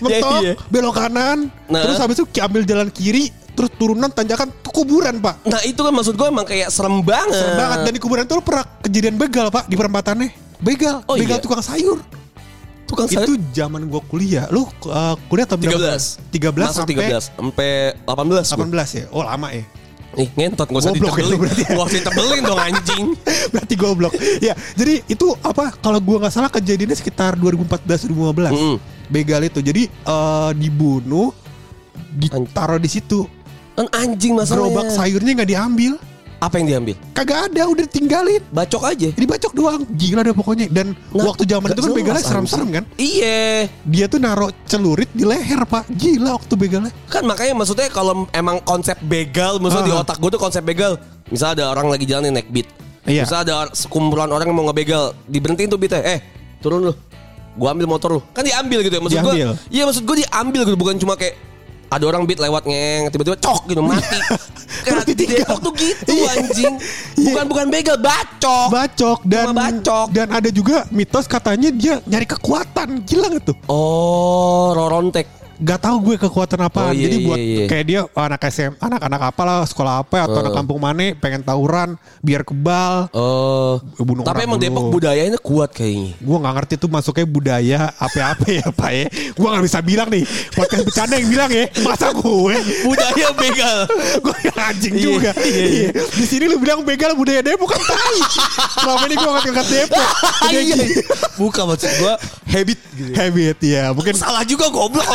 Mentok 0.06 0.38
iya. 0.46 0.54
belok 0.70 0.96
kanan. 1.02 1.50
Nah. 1.66 1.82
Terus 1.82 1.98
habis 1.98 2.16
itu 2.22 2.26
ambil 2.38 2.62
jalan 2.62 2.94
kiri 2.94 3.34
terus 3.62 3.78
turunan 3.78 4.10
tanjakan 4.10 4.50
tuh 4.66 4.74
kuburan 4.74 5.22
pak. 5.22 5.46
Nah 5.46 5.62
itu 5.62 5.78
kan 5.78 5.94
maksud 5.94 6.18
gue 6.18 6.26
emang 6.26 6.50
kayak 6.50 6.74
serem 6.74 7.06
banget. 7.06 7.38
Serem 7.38 7.54
banget 7.62 7.78
dan 7.86 7.92
di 7.94 8.02
kuburan 8.02 8.26
itu 8.26 8.34
lu 8.34 8.42
pernah 8.42 8.66
kejadian 8.82 9.16
begal 9.22 9.54
pak 9.54 9.70
di 9.70 9.78
perempatannya. 9.78 10.30
Begal, 10.58 11.06
Oh, 11.06 11.14
begal 11.14 11.38
iya? 11.38 11.46
tukang 11.46 11.62
sayur. 11.62 12.02
Tukang 12.86 13.06
sayur 13.10 13.24
Itu 13.24 13.34
zaman 13.54 13.86
gua 13.86 14.02
kuliah. 14.04 14.46
Lu 14.50 14.66
uh, 14.66 15.14
kuliah 15.26 15.46
tahun 15.46 15.62
berapa? 15.62 15.98
13 15.98 16.34
13 16.34 16.54
Masuk 16.54 16.86
sampai 16.86 16.96
13 17.10 17.38
Sampai 17.38 17.70
18 18.06 18.74
gua. 18.76 18.86
18 18.86 18.98
ya. 18.98 19.06
Oh, 19.14 19.22
lama 19.22 19.48
ya. 19.54 19.66
Nih 20.12 20.28
ngentot 20.36 20.68
gak 20.68 20.76
usah 20.76 20.92
Goblok 20.92 21.16
ya 21.16 21.24
ditebelin 21.24 21.40
berarti 21.40 21.62
ya. 21.64 21.70
Gak 21.72 21.86
usah 21.88 21.98
ditebelin 22.04 22.42
dong 22.44 22.60
anjing 22.60 23.06
Berarti 23.56 23.74
goblok. 23.80 24.14
ya, 24.44 24.54
jadi 24.76 24.94
itu 25.08 25.28
apa 25.40 25.72
kalau 25.80 26.04
gua 26.04 26.28
nggak 26.28 26.34
salah 26.36 26.52
kejadiannya 26.52 26.98
sekitar 27.00 27.40
2014 27.40 28.12
2015. 28.12 28.52
Mm. 28.52 28.78
Begal 29.08 29.42
itu. 29.48 29.60
Jadi 29.64 29.88
eh, 29.88 30.52
dibunuh 30.60 31.32
ditaruh 32.12 32.76
di 32.76 32.92
situ. 32.92 33.24
Kan 33.82 33.88
anjing 33.92 34.38
masalahnya 34.38 34.70
Gerobak 34.70 34.88
sayurnya 34.94 35.32
nggak 35.34 35.50
diambil. 35.50 35.94
Apa 36.38 36.58
yang 36.58 36.68
diambil? 36.68 36.98
Kagak 37.14 37.54
ada, 37.54 37.70
udah 37.70 37.86
ditinggalin. 37.86 38.42
Bacok 38.50 38.82
aja 38.84 39.14
Jadi 39.14 39.26
bacok 39.26 39.54
doang. 39.54 39.86
Gila 39.88 40.22
deh 40.22 40.34
pokoknya. 40.34 40.66
Dan 40.70 40.98
Nah, 41.14 41.22
waktu 41.24 41.46
zaman 41.46 41.70
itu 41.70 41.82
kan 41.82 41.94
begalnya 41.94 42.18
serem-serem 42.20 42.70
kan. 42.72 42.84
Iya 42.98 43.70
Dia 43.86 44.06
tuh 44.06 44.18
naruh 44.18 44.50
celurit 44.66 45.06
di 45.12 45.22
leher, 45.22 45.62
Pak. 45.64 45.86
Gila 45.94 46.34
waktu 46.34 46.54
begalnya. 46.56 46.90
Kan 47.06 47.26
makanya 47.26 47.54
maksudnya 47.54 47.90
kalau 47.90 48.26
emang 48.32 48.58
konsep 48.62 48.98
begal 49.02 49.58
Maksudnya 49.58 49.86
di 49.86 49.94
Ah. 49.94 50.02
otak 50.02 50.18
gue 50.18 50.30
tuh 50.30 50.42
konsep 50.42 50.62
begal 50.62 50.98
Misalnya 51.30 51.54
ada 51.62 51.66
orang 51.74 51.94
lagi 51.94 52.06
jalan 52.06 52.34
naik 52.34 52.50
beat 52.50 52.66
Iya. 53.06 53.22
Misalnya 53.22 53.44
ada 53.46 53.56
sekumpulan 53.72 54.26
orang 54.28 54.46
yang 54.46 54.58
mau 54.58 54.66
ngebegal 54.66 55.14
Diberhentiin 55.26 55.70
tuh 55.70 55.78
beatnya 55.78 56.02
Eh 56.02 56.20
turun 56.58 56.90
lu 56.90 56.94
Gua 57.54 57.70
ambil 57.70 57.86
motor 57.86 58.10
lu 58.12 58.22
Kan 58.32 58.42
diambil 58.42 58.82
gitu 58.82 58.94
ya 58.94 59.02
Maksud 59.02 59.22
gue. 59.22 59.34
Iya 59.70 59.84
maksud 59.86 60.04
gue 60.04 60.18
diambil 60.20 60.66
gitu 60.66 60.74
Bukan 60.76 60.98
cuma 60.98 61.14
kayak 61.14 61.38
ada 61.92 62.04
orang 62.08 62.24
beat 62.24 62.40
lewat 62.40 62.64
ngeng 62.64 63.12
tiba-tiba 63.12 63.36
cok 63.36 63.62
gitu 63.68 63.82
mati. 63.84 64.16
Di 64.82 65.14
ditinggal. 65.14 65.44
Depok 65.46 65.60
tuh 65.62 65.74
gitu 65.76 66.10
Iya. 66.10 66.30
anjing. 66.40 66.74
Bukan 67.22 67.46
bukan 67.46 67.66
begal, 67.70 67.98
bacok. 68.00 68.68
bacok 68.72 69.20
dan 69.28 69.46
Cuma 69.46 69.60
bacok. 69.62 70.08
dan 70.10 70.28
ada 70.32 70.50
juga 70.50 70.88
mitos 70.90 71.28
katanya 71.28 71.70
dia 71.70 72.00
nyari 72.02 72.26
kekuatan 72.26 73.04
gila 73.04 73.28
tuh 73.44 73.54
Oh, 73.68 74.72
rorontek. 74.74 75.28
Gak 75.62 75.80
tahu 75.80 75.98
gue 76.04 76.16
kekuatan 76.20 76.58
apa 76.60 76.82
Oh, 76.82 76.90
iya, 76.90 77.06
jadi 77.06 77.16
iya, 77.16 77.24
buat 77.24 77.38
iya. 77.38 77.66
kayak 77.66 77.86
dia 77.86 78.00
anak 78.12 78.42
SM 78.44 78.72
anak-anak 78.76 79.22
apa 79.24 79.42
lah 79.42 79.60
sekolah 79.62 79.94
apa 80.00 80.26
atau 80.26 80.38
anak 80.40 80.54
kampung 80.54 80.78
mana 80.78 81.14
pengen 81.16 81.40
tawuran 81.40 81.94
biar 82.20 82.42
kebal 82.42 83.06
Oh. 83.12 83.78
Bunuh 83.96 84.22
Tapi 84.22 84.42
orang 84.42 84.48
emang 84.48 84.58
dulu. 84.58 84.66
Depok 84.68 84.86
budayanya 84.92 85.38
kuat 85.38 85.70
kayaknya. 85.72 86.18
gue 86.18 86.34
nggak 86.36 86.54
ngerti 86.56 86.74
tuh 86.76 86.90
masuknya 86.90 87.26
budaya 87.26 87.80
apa-apa 87.96 88.46
ya 88.50 88.66
pak 88.72 88.92
ya 88.92 89.06
gue 89.32 89.48
nggak 89.48 89.64
bisa 89.64 89.80
bilang 89.80 90.08
nih 90.08 90.24
podcast 90.50 90.82
bercanda 90.84 91.16
yang 91.16 91.30
bilang 91.30 91.50
ya 91.50 91.66
masa 91.80 92.10
gue 92.10 92.56
Budaya 92.82 93.28
begal. 93.32 93.78
gue 94.26 94.36
anjing 94.52 94.94
Iya, 94.94 95.04
juga 95.04 95.32
iya, 95.38 95.46
iya. 95.46 95.66
Iya. 95.88 96.04
di 96.10 96.26
sini 96.26 96.46
lu 96.46 96.58
bilang 96.58 96.82
begal 96.82 97.14
budaya 97.14 97.40
Depok 97.40 97.70
kan 97.70 97.82
tai 97.82 98.20
selama 98.76 99.06
ini 99.06 99.16
gue 99.16 99.30
ngangkat 99.32 99.68
Depok 99.68 100.08
Udah 100.42 100.62
Iya. 100.72 100.76
Bukan 101.38 101.64
maksud 101.68 101.92
gua 101.98 102.14
habit 102.46 102.80
gitu. 102.92 103.12
habit 103.14 103.58
ya 103.62 103.84
mungkin 103.92 104.14
Salah 104.14 104.44
juga 104.44 104.68
goblok 104.68 105.06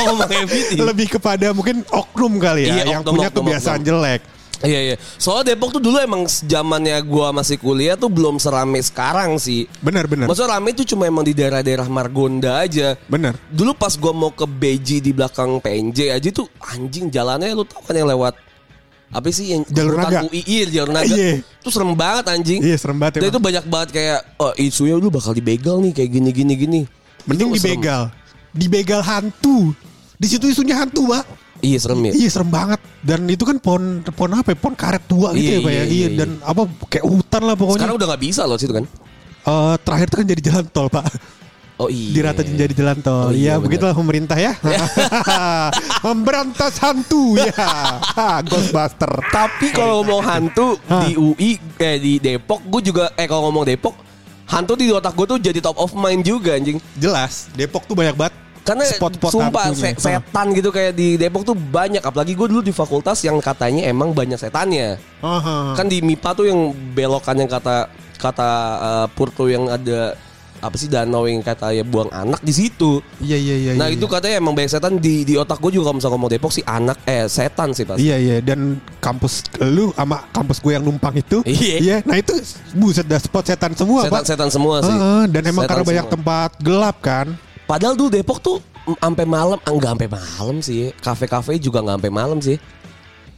ini. 0.44 0.80
lebih 0.82 1.06
kepada 1.10 1.46
mungkin 1.50 1.80
oknum 1.88 2.36
kali 2.36 2.66
ya 2.66 2.74
Iya, 2.74 2.84
yang 2.90 3.02
oknum, 3.02 3.12
punya 3.16 3.28
oknum, 3.30 3.44
kebiasaan 3.44 3.80
oknum. 3.80 3.88
jelek. 3.88 4.20
Iya 4.56 4.80
iya. 4.82 4.96
Soalnya 5.16 5.52
Depok 5.52 5.68
tuh 5.68 5.84
dulu 5.84 6.00
emang 6.00 6.24
zamannya 6.24 6.96
gua 7.04 7.28
masih 7.28 7.60
kuliah 7.60 7.92
tuh 7.92 8.08
belum 8.08 8.40
serame 8.40 8.80
sekarang 8.80 9.36
sih. 9.36 9.68
Benar 9.78 10.08
benar. 10.08 10.32
Maksudnya 10.32 10.56
rame 10.56 10.72
itu 10.72 10.88
cuma 10.88 11.04
emang 11.04 11.20
di 11.22 11.36
daerah-daerah 11.36 11.84
Margonda 11.86 12.64
aja. 12.64 12.96
Benar. 13.04 13.36
Dulu 13.52 13.76
pas 13.76 13.92
gua 13.94 14.16
mau 14.16 14.32
ke 14.32 14.48
Beji 14.48 15.04
di 15.04 15.12
belakang 15.12 15.60
PNJ 15.60 16.08
aja 16.08 16.28
tuh 16.32 16.48
anjing 16.72 17.12
jalannya 17.12 17.52
lu 17.52 17.68
tau 17.68 17.84
kan 17.84 17.92
yang 17.92 18.08
lewat 18.08 18.32
apa 19.06 19.28
sih 19.28 19.54
yang 19.54 19.62
Jalur 19.68 20.00
naga. 20.00 20.24
UI 20.24 20.40
iya, 20.42 20.64
jalur 20.72 20.90
naga. 20.90 21.12
Iya. 21.14 21.44
Itu 21.60 21.68
serem 21.68 21.92
banget 21.92 22.24
anjing. 22.26 22.58
Iya, 22.58 22.76
serem 22.80 22.96
banget 22.96 23.20
Dan 23.20 23.28
itu 23.28 23.38
banyak 23.38 23.64
banget 23.68 23.88
kayak 23.92 24.20
oh 24.40 24.56
isunya 24.56 24.96
lu 24.96 25.12
bakal 25.12 25.30
dibegal 25.30 25.78
nih 25.78 25.92
kayak 25.92 26.10
gini 26.10 26.30
gini 26.32 26.52
gini. 26.56 26.80
Mending 27.28 27.52
Itu 27.52 27.60
serem. 27.60 27.76
dibegal. 27.76 28.02
Dibegal 28.50 29.00
hantu. 29.04 29.76
Di 30.16 30.26
situ 30.26 30.46
isunya 30.46 30.76
hantu, 30.76 31.08
Pak. 31.08 31.24
Iya 31.56 31.78
serem 31.80 32.04
ya. 32.04 32.12
Iya 32.12 32.28
serem 32.28 32.48
banget 32.48 32.76
dan 33.00 33.24
itu 33.24 33.40
kan 33.42 33.56
pohon 33.56 34.04
pohon 34.06 34.32
apa 34.34 34.52
ya? 34.52 34.56
Pohon 34.56 34.76
karet 34.76 35.00
tua 35.04 35.32
gitu 35.32 35.40
Iya, 35.40 35.56
ya 35.56 35.60
Pak 35.60 35.72
ya. 35.72 35.76
iya, 35.76 35.84
Iya, 35.84 35.88
iya, 35.88 36.08
dan 36.14 36.30
apa 36.40 36.60
kayak 36.86 37.04
hutan 37.04 37.42
lah 37.42 37.54
pokoknya. 37.56 37.80
Sekarang 37.80 37.96
udah 37.96 38.06
nggak 38.12 38.22
bisa 38.22 38.42
loh 38.44 38.56
situ 38.56 38.72
kan. 38.72 38.84
Eh, 39.46 39.74
terakhir 39.80 40.06
itu 40.06 40.16
kan 40.16 40.26
jadi 40.26 40.42
jalan 40.42 40.64
tol, 40.68 40.88
Pak. 40.90 41.04
Oh 41.76 41.88
iya. 41.88 42.12
Dirata 42.12 42.40
jadi 42.40 42.72
jalan 42.72 42.98
tol. 43.00 43.12
Oh, 43.16 43.30
iya, 43.30 43.36
Iya, 43.36 43.52
benar. 43.54 43.64
begitulah 43.64 43.94
pemerintah 43.94 44.36
ya. 44.36 44.52
Memberantas 46.06 46.74
hantu 46.78 47.36
ya. 47.36 47.52
Ghostbuster. 48.48 49.12
Tapi 49.26 49.72
kalau 49.72 50.00
ngomong 50.00 50.22
hantu 50.22 50.76
di 51.04 51.16
UI 51.16 51.50
kayak 51.74 51.98
di 51.98 52.12
Depok, 52.18 52.60
gue 52.64 52.80
juga 52.84 53.12
eh 53.14 53.24
kalau 53.24 53.48
ngomong 53.48 53.64
Depok, 53.64 53.96
hantu 54.46 54.72
di 54.74 54.88
otak 54.88 55.12
gue 55.14 55.26
tuh 55.26 55.38
jadi 55.38 55.58
top 55.60 55.76
of 55.76 55.92
mind 55.92 56.20
juga 56.20 56.52
anjing. 56.52 56.76
Jelas, 56.94 57.48
Depok 57.52 57.84
tuh 57.84 57.92
banyak 57.92 58.12
banget 58.14 58.34
Karena 58.66 58.82
spot-spot 58.84 59.30
sumpah 59.30 59.62
hantunya. 59.70 59.94
se- 59.94 60.02
setan 60.02 60.46
gitu 60.50 60.68
kayak 60.68 60.92
di 60.92 61.14
Depok 61.14 61.42
tuh 61.42 61.54
banyak. 61.54 62.02
Apalagi 62.02 62.34
gue 62.34 62.46
dulu 62.46 62.60
di 62.60 62.70
fakultas 62.70 63.22
yang 63.22 63.38
katanya 63.38 63.86
emang 63.86 64.10
banyak 64.10 64.34
setannya. 64.34 64.98
Aha. 65.20 65.72
Kan 65.72 65.86
di 65.86 66.00
MIPA 66.00 66.30
tuh 66.34 66.44
yang 66.44 66.60
belokan 66.92 67.36
yang 67.36 67.48
kata 67.48 67.86
kata 68.16 68.50
eh, 68.76 69.06
Purto 69.10 69.46
yang 69.46 69.66
ada 69.66 70.18
apa 70.56 70.72
sih 70.74 70.88
danau 70.88 71.28
yang 71.28 71.44
kata 71.44 71.68
ya 71.70 71.84
buang 71.84 72.08
anak 72.08 72.40
di 72.40 72.50
situ. 72.50 72.98
Iya 73.20 73.36
iya 73.36 73.54
iya. 73.54 73.72
nah 73.76 73.86
iya, 73.86 73.94
itu 73.94 74.02
iya. 74.02 74.12
katanya 74.16 74.36
emang 74.40 74.56
banyak 74.56 74.72
setan 74.72 74.96
di 74.96 75.20
di 75.20 75.36
otak 75.36 75.60
gue 75.60 75.68
juga 75.70 75.84
kalau 75.86 76.00
misalnya 76.00 76.16
ngomong 76.16 76.32
Depok 76.32 76.48
sih 76.50 76.64
anak 76.64 76.96
eh 77.04 77.28
setan 77.28 77.70
sih 77.70 77.84
pasti. 77.84 78.02
Iya 78.02 78.16
iya 78.16 78.36
dan 78.40 78.80
kampus 78.98 79.44
lu 79.60 79.92
sama 79.92 80.24
kampus 80.32 80.58
gue 80.58 80.72
yang 80.72 80.82
numpang 80.82 81.12
itu 81.14 81.44
Iya. 81.44 82.00
nah 82.02 82.16
itu 82.16 82.32
buset 82.72 83.04
dah 83.04 83.20
spot 83.20 83.44
setan 83.44 83.76
semua 83.76 84.08
pak 84.08 84.24
Setan-setan 84.24 84.48
semua 84.50 84.76
sih. 84.80 84.90
Heeh, 84.90 85.22
dan 85.28 85.42
emang 85.44 85.62
Setan 85.62 85.70
karena 85.70 85.84
banyak 85.86 86.02
semua. 86.02 86.14
tempat 86.16 86.50
gelap 86.58 86.96
kan 86.98 87.26
Padahal 87.66 87.98
dulu 87.98 88.08
Depok 88.08 88.38
tuh 88.38 88.56
sampai 88.96 89.26
malam, 89.26 89.58
ah, 89.58 89.70
enggak 89.74 89.90
sampai 89.98 90.10
malam 90.10 90.56
sih. 90.62 90.94
Kafe-kafe 90.96 91.58
juga 91.58 91.82
nggak 91.82 91.98
sampai 91.98 92.12
malam 92.14 92.38
sih. 92.38 92.56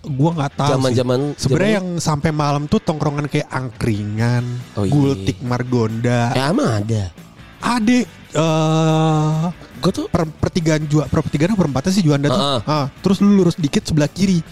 Gua 0.04 0.30
nggak 0.30 0.52
tahu. 0.54 0.70
Zaman-zaman- 0.78 1.34
Sebenarnya 1.34 1.74
yang 1.80 1.88
sampai 1.98 2.30
malam 2.30 2.68
tuh 2.68 2.78
tongkrongan 2.78 3.26
kayak 3.26 3.48
angkringan, 3.48 4.44
Oh, 4.76 4.84
iya. 4.84 4.92
gultik 4.92 5.40
margonda. 5.40 6.36
Ya 6.36 6.52
emang 6.52 6.84
ada. 6.84 7.10
Ade 7.58 8.06
eh 8.28 9.44
Gue 9.78 9.92
tuh 9.94 10.10
per, 10.10 10.26
pertigaan 10.26 10.82
jua 10.86 11.06
pertigaan 11.06 11.54
apa 11.54 11.62
perempatan 11.62 11.90
sih 11.90 12.02
Juanda 12.02 12.26
tuh. 12.28 12.34
Heeh. 12.36 12.60
Ah, 12.66 12.86
terus 12.98 13.22
lu 13.22 13.30
lurus 13.32 13.54
dikit 13.54 13.86
sebelah 13.86 14.10
kiri. 14.10 14.42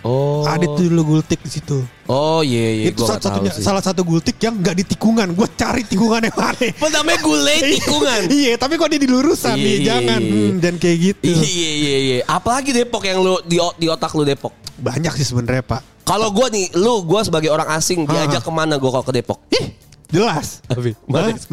Oh. 0.00 0.48
Ada 0.48 0.64
tuh 0.64 0.88
dulu 0.88 1.16
gultik 1.16 1.44
di 1.44 1.50
situ. 1.52 1.84
Oh 2.08 2.40
iya 2.40 2.72
iya 2.72 2.84
itu 2.88 3.04
gua 3.04 3.14
nggak 3.14 3.20
tahu 3.20 3.30
satu-satunya 3.30 3.50
sih. 3.52 3.62
salah 3.62 3.82
satu 3.84 4.00
gultik 4.00 4.36
yang 4.40 4.56
nggak 4.56 4.76
di 4.80 4.84
tikungan. 4.96 5.28
Gue 5.36 5.48
cari 5.52 5.84
tikungan 5.84 6.24
yang 6.24 6.36
mana. 6.36 6.56
Apa 6.80 6.88
namanya 6.88 7.18
gulai 7.20 7.58
tikungan? 7.76 8.20
iya, 8.40 8.52
tapi 8.56 8.80
kok 8.80 8.88
dia 8.88 9.00
di 9.00 9.10
lurusan 9.10 9.56
Iya, 9.60 9.64
nih, 9.64 9.76
iya, 9.76 9.84
jangan 9.84 10.20
iya. 10.24 10.32
hmm, 10.32 10.50
dan 10.56 10.74
kayak 10.80 10.98
gitu. 11.04 11.32
Iya 11.36 11.70
iya 11.76 11.96
iya. 12.00 12.16
Apalagi 12.24 12.70
Depok 12.72 13.04
yang 13.04 13.20
lu 13.20 13.36
di 13.44 13.60
di 13.60 13.86
otak 13.92 14.16
lu 14.16 14.24
Depok. 14.24 14.56
Banyak 14.80 15.12
sih 15.20 15.26
sebenarnya 15.28 15.60
pak. 15.60 15.80
Kalau 16.08 16.32
gua 16.32 16.48
nih, 16.48 16.72
lu 16.80 17.04
gua 17.04 17.20
sebagai 17.20 17.52
orang 17.52 17.68
asing 17.76 18.08
diajak 18.08 18.40
ke 18.40 18.50
mana 18.50 18.80
gua 18.80 18.98
kalau 18.98 19.06
ke 19.06 19.14
Depok? 19.20 19.38
Ih, 19.52 19.76
jelas. 20.08 20.64
Abi? 20.72 20.96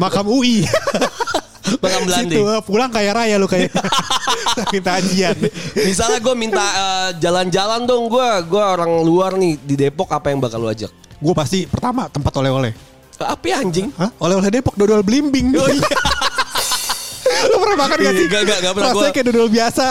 Makam 0.00 0.24
UI. 0.24 0.64
Makam 1.76 2.02
Belanda. 2.08 2.32
Situ 2.32 2.40
eh, 2.40 2.60
pulang 2.64 2.90
kaya 2.90 3.10
raya 3.12 3.36
lu 3.36 3.44
kayak 3.44 3.68
minta 4.74 4.96
ajian. 4.96 5.36
Misalnya 5.76 6.18
gue 6.18 6.34
minta 6.34 6.64
eh, 6.64 7.08
jalan-jalan 7.20 7.84
dong 7.84 8.08
gue, 8.08 8.28
gue 8.48 8.62
orang 8.62 8.92
luar 9.04 9.36
nih 9.36 9.60
di 9.60 9.74
Depok 9.76 10.08
apa 10.08 10.32
yang 10.32 10.40
bakal 10.40 10.64
lu 10.64 10.68
ajak? 10.68 10.90
Gue 11.18 11.34
pasti 11.34 11.66
pertama 11.66 12.06
tempat 12.06 12.32
oleh-oleh. 12.36 12.72
Apa 13.18 13.44
ya, 13.44 13.58
anjing? 13.58 13.90
Hah? 13.98 14.14
Oleh-oleh 14.22 14.46
Depok 14.48 14.78
dodol 14.78 15.02
blimbing. 15.02 15.50
Oh, 15.58 15.66
iya. 15.66 15.82
Lu 17.28 17.56
pernah 17.62 17.86
makan 17.86 17.96
gak 18.02 18.14
sih? 18.14 18.26
Gak, 18.26 18.42
gak, 18.46 18.58
gak 18.62 18.72
pernah 18.74 18.90
Rasanya 18.90 19.10
gua. 19.10 19.14
kayak 19.14 19.26
dodol 19.30 19.48
biasa. 19.50 19.84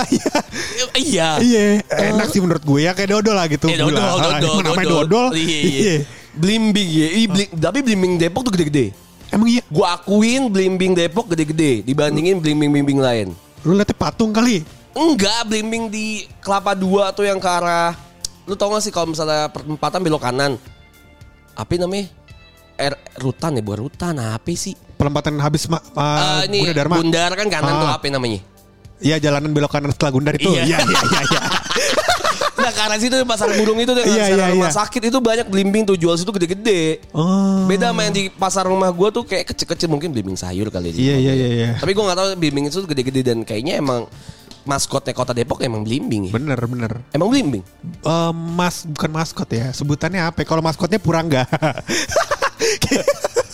iya. 1.08 1.28
Iya, 1.40 1.64
enak 2.12 2.28
sih 2.28 2.40
menurut 2.40 2.64
gue 2.64 2.80
ya 2.84 2.92
kayak 2.92 3.10
dodol 3.14 3.36
lah 3.36 3.48
gitu. 3.48 3.68
Eh, 3.72 3.78
dodol, 3.80 3.96
gula. 3.96 4.04
Ah, 4.04 4.40
dodol, 4.40 4.64
namanya 4.64 4.88
dodol. 4.88 5.06
dodol. 5.08 5.26
Iya, 5.38 5.58
iya. 5.64 5.96
Blimbing 6.34 6.90
ya. 6.90 7.08
Ih, 7.14 7.26
bli- 7.28 7.52
tapi 7.52 7.80
blimbing 7.84 8.20
Depok 8.20 8.42
tuh 8.44 8.52
gede-gede. 8.52 8.92
Emang 9.30 9.48
iya, 9.48 9.62
Gue 9.64 9.84
akuin 9.84 10.48
blimbing 10.48 10.94
Depok 10.94 11.28
gede-gede 11.28 11.84
dibandingin 11.84 12.38
blimbing-blimbing 12.38 12.98
lain. 12.98 13.28
lu 13.62 13.74
liatnya 13.74 13.94
patung 13.94 14.32
kali. 14.32 14.64
Enggak, 14.92 15.46
blimbing 15.46 15.88
di 15.88 16.06
Kelapa 16.40 16.72
Dua 16.72 17.12
tuh 17.12 17.22
yang 17.24 17.38
ke 17.38 17.46
arah 17.46 17.94
Lu 18.44 18.56
tau 18.56 18.72
gak 18.72 18.82
sih 18.82 18.90
kalau 18.90 19.12
misalnya 19.12 19.46
perempatan 19.46 20.00
belok 20.00 20.24
kanan 20.24 20.56
Apa 21.54 21.76
namanya? 21.76 22.10
Er, 22.74 22.94
rutan 23.16 23.54
ya, 23.54 23.62
bukan 23.62 23.80
rutan, 23.84 24.14
apa 24.16 24.54
sih? 24.54 24.74
Pelempatan 24.96 25.38
habis 25.38 25.66
ma, 25.66 25.78
ma- 25.92 26.42
Eh, 26.42 26.50
ini 26.50 26.58
Bunda 26.62 26.74
Dharma. 26.74 26.96
Bundar 26.96 27.32
kan 27.34 27.48
kanan 27.48 27.72
Ah. 27.72 27.80
tuh 27.80 27.90
apa 27.92 28.06
namanya? 28.08 28.40
Iya 28.98 29.18
jalanan 29.20 29.50
belok 29.52 29.70
kanan 29.72 29.90
setelah 29.92 30.12
Gundar 30.12 30.34
itu. 30.34 30.50
Iya. 30.50 30.64
Iya 30.66 30.78
iya 30.82 31.22
iya. 31.24 31.42
Nah 32.58 32.72
karena 32.74 32.96
situ 32.98 33.16
pasar 33.24 33.54
burung 33.54 33.78
itu 33.78 33.94
dengan 33.94 34.18
sekarang 34.18 34.34
iya, 34.34 34.54
rumah 34.58 34.72
iya. 34.74 34.78
sakit 34.82 35.02
itu 35.14 35.18
banyak 35.22 35.48
blimbing 35.48 35.84
tuh 35.86 35.96
jual 35.96 36.18
situ 36.18 36.34
gede-gede. 36.34 37.06
Oh. 37.14 37.70
Beda 37.70 37.94
sama 37.94 38.10
yang 38.10 38.14
di 38.18 38.24
pasar 38.34 38.66
rumah 38.66 38.90
gue 38.90 39.10
tuh 39.14 39.24
kayak 39.24 39.54
kecil-kecil 39.54 39.88
mungkin 39.88 40.10
blimbing 40.10 40.36
sayur 40.36 40.74
kali 40.74 40.90
Iya 40.98 41.16
iya 41.22 41.34
iya 41.38 41.50
iya. 41.54 41.70
Tapi 41.78 41.94
gue 41.94 42.04
gak 42.04 42.18
tahu 42.18 42.28
blimbing 42.36 42.66
itu 42.68 42.82
gede-gede 42.84 43.22
dan 43.22 43.46
kayaknya 43.46 43.78
emang 43.78 44.10
maskotnya 44.68 45.16
kota 45.16 45.32
Depok 45.32 45.64
emang 45.64 45.86
blimbing 45.86 46.28
ya. 46.30 46.34
Bener 46.36 46.60
bener. 46.60 46.92
Emang 47.16 47.32
blimbing. 47.32 47.64
Eh, 48.04 48.32
mas 48.34 48.84
bukan 48.84 49.12
maskot 49.14 49.48
ya. 49.54 49.72
Sebutannya 49.72 50.22
apa? 50.28 50.44
ya? 50.44 50.46
Kalau 50.50 50.60
maskotnya 50.60 51.00
Purangga. 51.00 51.48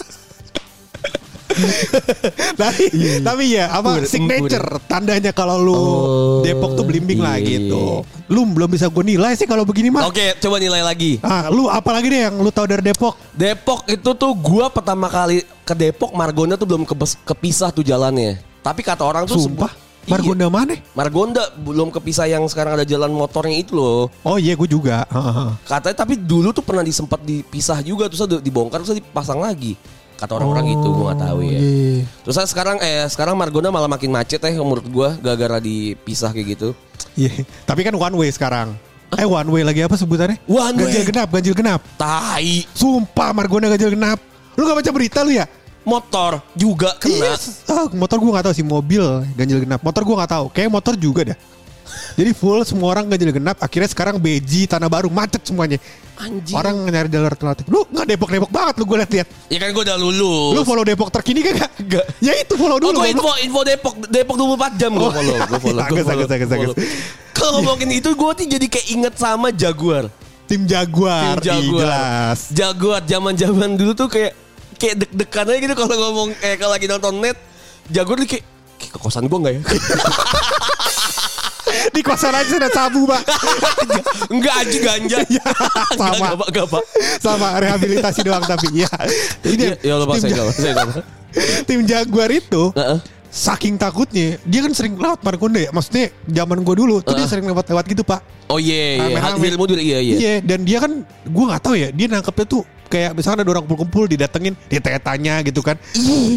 tapi 2.62 2.84
tapi 3.20 3.44
ya 3.52 3.70
apa 3.70 3.98
Pur- 3.98 4.08
signature 4.08 4.68
tandanya 4.86 5.32
kalau 5.32 5.58
lu 5.58 5.74
Oh, 5.74 6.40
Depok 6.42 6.74
tuh 6.74 6.84
blimbing 6.84 7.20
lah 7.20 7.36
iya. 7.36 7.58
gitu. 7.58 8.02
Lu 8.28 8.46
belum 8.46 8.68
bisa 8.68 8.88
gue 8.88 9.04
nilai 9.04 9.34
sih 9.34 9.44
kalau 9.44 9.64
begini 9.64 9.90
mah. 9.90 10.06
Oke, 10.06 10.36
coba 10.38 10.58
nilai 10.58 10.80
lagi. 10.80 11.20
Ah, 11.20 11.48
lu 11.48 11.66
apalagi 11.66 12.08
deh 12.08 12.22
yang 12.24 12.36
lu 12.36 12.50
tahu 12.50 12.66
dari 12.66 12.82
Depok? 12.82 13.16
Depok 13.32 13.84
itu 13.86 14.10
tuh 14.14 14.32
gua 14.34 14.68
pertama 14.68 15.08
kali 15.08 15.42
ke 15.60 15.74
Depok 15.74 16.12
Margonda 16.12 16.56
tuh 16.56 16.66
belum 16.66 16.84
kebes- 16.84 17.20
kepisah 17.22 17.70
tuh 17.70 17.82
jalannya. 17.82 18.40
Tapi 18.60 18.82
kata 18.82 19.04
orang 19.04 19.24
tuh 19.24 19.38
Sumpah. 19.38 19.70
sebu- 19.70 19.82
Margonda 20.04 20.48
mana? 20.48 20.76
Iya, 20.76 20.84
Margonda 20.94 21.44
belum 21.56 21.88
kepisah 21.90 22.28
yang 22.28 22.44
sekarang 22.46 22.76
ada 22.76 22.84
jalan 22.84 23.08
motornya 23.10 23.56
itu 23.56 23.72
loh. 23.72 24.12
Oh 24.22 24.36
iya 24.36 24.52
gue 24.54 24.68
juga. 24.68 25.08
Heeh. 25.08 25.50
Katanya 25.64 25.96
tapi 25.98 26.14
dulu 26.16 26.52
tuh 26.52 26.60
pernah 26.60 26.84
disempat 26.84 27.24
dipisah 27.24 27.80
juga 27.80 28.08
terus 28.08 28.20
dibongkar 28.38 28.84
terus 28.84 29.00
dipasang 29.00 29.40
lagi. 29.40 29.80
Kata 30.24 30.40
orang-orang 30.40 30.72
gitu 30.72 30.88
gua 30.96 31.12
gak 31.12 31.20
tahu 31.28 31.40
ya. 31.44 31.60
iya. 31.60 32.08
Terus 32.24 32.38
sekarang 32.48 32.80
eh 32.80 33.04
sekarang 33.12 33.36
Margonda 33.36 33.68
malah 33.76 33.92
makin 33.92 34.08
macet 34.08 34.40
ya 34.40 34.56
menurut 34.56 34.88
gua 34.88 35.20
gara-gara 35.20 35.60
dipisah 35.60 36.32
kayak 36.32 36.56
gitu. 36.56 36.72
Iya. 37.20 37.44
Tapi 37.68 37.84
kan 37.84 37.92
one 37.92 38.16
way 38.16 38.32
sekarang. 38.32 38.72
Eh 39.20 39.28
one 39.28 39.52
way 39.52 39.68
lagi 39.68 39.84
apa 39.84 40.00
sebutannya? 40.00 40.40
One 40.48 40.80
way. 40.80 40.88
ganjil 40.88 41.04
genap, 41.04 41.28
ganjil 41.28 41.52
genap. 41.52 41.84
Tai 42.00 42.56
Sumpah 42.72 43.36
Margonda 43.36 43.68
ganjil 43.68 43.92
genap. 43.92 44.24
Lu 44.56 44.64
gak 44.64 44.80
baca 44.80 44.92
berita 44.96 45.28
lu 45.28 45.36
ya? 45.36 45.44
motor 45.84 46.40
juga 46.56 46.96
kena. 46.96 47.36
Iya. 47.36 47.36
Ah, 47.68 47.88
motor 47.92 48.18
gua 48.24 48.40
gak 48.40 48.46
tahu 48.48 48.56
sih 48.56 48.64
mobil 48.64 49.04
ganjil 49.36 49.60
genap. 49.60 49.84
Motor 49.84 50.08
gua 50.08 50.24
gak 50.24 50.32
tahu. 50.40 50.46
Kayak 50.56 50.72
motor 50.72 50.94
juga 50.96 51.36
dah. 51.36 51.38
Jadi 52.14 52.32
full 52.32 52.62
semua 52.62 52.92
orang 52.92 53.08
ganjil 53.08 53.30
genap. 53.30 53.58
Akhirnya 53.58 53.88
sekarang 53.88 54.16
beji 54.18 54.66
tanah 54.66 54.86
baru 54.86 55.08
macet 55.08 55.42
semuanya. 55.42 55.78
Anjing. 56.14 56.54
Orang 56.54 56.86
nyari 56.86 57.10
jalur 57.10 57.26
alternatif. 57.28 57.66
Lu 57.66 57.84
nggak 57.86 58.06
Depok 58.06 58.30
Depok 58.30 58.50
banget 58.50 58.74
lu 58.78 58.86
gue 58.86 58.98
liat-liat. 59.00 59.28
Ya 59.50 59.58
kan 59.58 59.70
gua 59.72 59.84
udah 59.84 59.98
lulus. 59.98 60.52
Lu 60.54 60.62
follow 60.62 60.84
Depok 60.84 61.10
terkini 61.10 61.42
kan 61.42 61.54
gak? 61.58 61.72
Enggak. 61.76 62.06
Ya 62.20 62.34
itu 62.36 62.54
follow 62.54 62.78
Oh, 62.78 62.84
dulu. 62.84 62.94
gue 62.96 63.08
goblok. 63.08 63.14
info 63.14 63.32
info 63.42 63.60
Depok 63.64 63.94
Depok 64.08 64.36
24 64.38 64.78
jam 64.78 64.92
gue 64.92 65.02
Oh, 65.02 65.10
follow, 65.10 65.36
gue 65.36 65.60
follow, 65.60 65.84
gue 65.84 66.04
follow, 66.04 66.26
follow. 66.48 66.76
Kalau 67.34 67.52
ngomongin 67.58 67.90
itu 67.92 68.10
gue 68.10 68.32
tuh 68.32 68.46
jadi 68.48 68.66
kayak 68.68 68.88
inget 68.90 69.14
sama 69.16 69.50
Jaguar. 69.50 70.06
Tim 70.46 70.70
Jaguar. 70.70 71.34
Tim 71.34 71.42
Ih, 71.42 71.46
Jaguar. 71.66 71.82
jelas. 71.82 72.40
Jaguar 72.52 73.02
zaman-zaman 73.02 73.70
dulu 73.74 73.92
tuh 73.94 74.06
kayak 74.08 74.38
kayak 74.78 74.96
deg-degan 75.02 75.46
aja 75.48 75.60
gitu 75.60 75.74
kalau 75.74 75.96
ngomong 76.00 76.30
kayak 76.36 76.58
kalau 76.58 76.72
lagi 76.72 76.86
nonton 76.86 77.14
net. 77.18 77.38
Jaguar 77.88 78.16
tuh 78.18 78.30
kayak 78.30 78.46
kayak 78.78 78.92
ke 78.92 79.00
kosan 79.00 79.26
gue 79.26 79.40
nggak 79.40 79.54
ya? 79.58 79.62
Di 81.92 82.02
kosan 82.02 82.32
aja 82.32 82.48
sudah 82.48 82.72
sabu, 82.72 83.04
Pak. 83.04 83.22
Enggak 84.34 84.56
aja 84.64 84.78
ganja. 84.80 85.18
Iya, 85.28 85.46
sama. 86.00 86.16
Enggak, 86.16 86.48
enggak, 86.48 86.68
Pak. 86.70 86.84
Sama 87.20 87.48
rehabilitasi 87.60 88.20
doang 88.24 88.44
tapi 88.46 88.68
ya. 88.72 88.92
Ini 89.44 89.64
Ya, 89.64 89.76
ya 89.82 89.94
lupa 90.00 90.16
tim, 90.16 90.32
saya 90.32 90.52
saya 90.54 90.74
tim 91.68 91.82
Jaguar 91.84 92.30
itu 92.30 92.70
Heeh. 92.78 93.00
saking 93.34 93.74
takutnya 93.82 94.38
dia 94.46 94.62
kan 94.62 94.72
sering 94.78 94.94
lewat 94.96 95.20
Margonda 95.26 95.60
ya. 95.60 95.74
Maksudnya 95.74 96.14
zaman 96.30 96.62
gue 96.62 96.76
dulu 96.78 97.02
tuh 97.02 97.18
dia 97.18 97.26
sering 97.26 97.50
lewat-lewat 97.50 97.84
gitu, 97.90 98.06
Pak. 98.06 98.22
Oh 98.48 98.62
iya, 98.62 99.02
iya. 99.02 99.18
Rame-rame. 99.18 99.42
Hadir 99.42 99.56
mobil 99.58 99.80
iya, 99.82 99.98
iya. 99.98 100.16
Iya, 100.16 100.34
dan 100.46 100.62
dia 100.62 100.78
kan 100.78 101.02
gue 101.04 101.44
nggak 101.50 101.62
tahu 101.64 101.76
ya, 101.76 101.90
dia 101.90 102.06
nangkepnya 102.06 102.46
tuh 102.46 102.62
kayak 102.94 103.18
misalnya 103.18 103.42
ada 103.42 103.58
orang 103.58 103.66
kumpul-kumpul 103.66 104.06
didatengin, 104.06 104.54
dia 104.70 104.78
tanya 105.02 105.42
gitu 105.42 105.66
kan. 105.66 105.82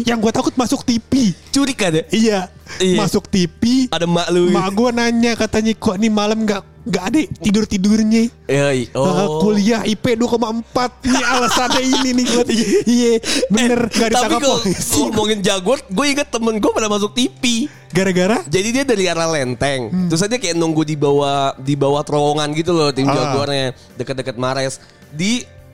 Yang 0.01 0.17
gue 0.25 0.31
takut 0.33 0.53
masuk 0.57 0.81
TV. 0.81 1.37
Curi 1.53 1.77
kan 1.77 1.93
ya? 1.93 2.03
Iya, 2.09 2.39
Iya. 2.81 2.97
masuk 2.97 3.29
TV. 3.29 3.85
Ada 3.93 4.09
mak 4.09 4.27
lu. 4.33 4.49
Mak 4.49 4.67
gue 4.73 4.89
nanya 4.89 5.37
katanya 5.37 5.71
kok 5.77 5.95
nih 6.01 6.09
malam 6.09 6.41
nggak 6.43 6.61
nggak 6.87 7.03
ada 7.03 7.19
tidur 7.43 7.63
tidurnya. 7.67 8.31
Iya, 8.47 8.67
iya. 8.73 8.87
Oh. 8.95 9.43
kuliah 9.43 9.83
IP 9.83 10.15
2,4 10.15 11.03
Ini 11.03 11.19
alasannya 11.19 11.83
ini 11.83 12.09
nih 12.15 12.25
gue 12.31 12.43
Iya 12.87 13.13
bener 13.51 13.91
Gak 13.91 14.07
Tapi 14.07 14.11
ditangkap 14.15 14.39
kalau 14.39 14.59
polisi 14.63 14.99
ngomongin 15.03 15.39
Jaguar, 15.43 15.79
gue 15.83 16.05
inget 16.07 16.27
temen 16.31 16.55
gue 16.57 16.71
pada 16.71 16.87
masuk 16.87 17.11
TV. 17.11 17.67
Gara-gara 17.91 18.39
Jadi 18.47 18.67
dia 18.71 18.83
dari 18.87 19.03
arah 19.07 19.27
Lenteng. 19.27 20.07
Terus 20.07 20.23
aja 20.23 20.39
kayak 20.39 20.55
nunggu 20.55 20.87
di 20.87 20.95
bawah 20.95 21.55
di 21.59 21.75
bawah 21.75 22.01
terowongan 22.07 22.49
gitu 22.55 22.71
loh 22.71 22.89
tim 22.95 23.05
Ah. 23.07 23.15
Jaguarnya 23.15 23.75
dekat-dekat 23.99 24.35
Mares. 24.39 24.79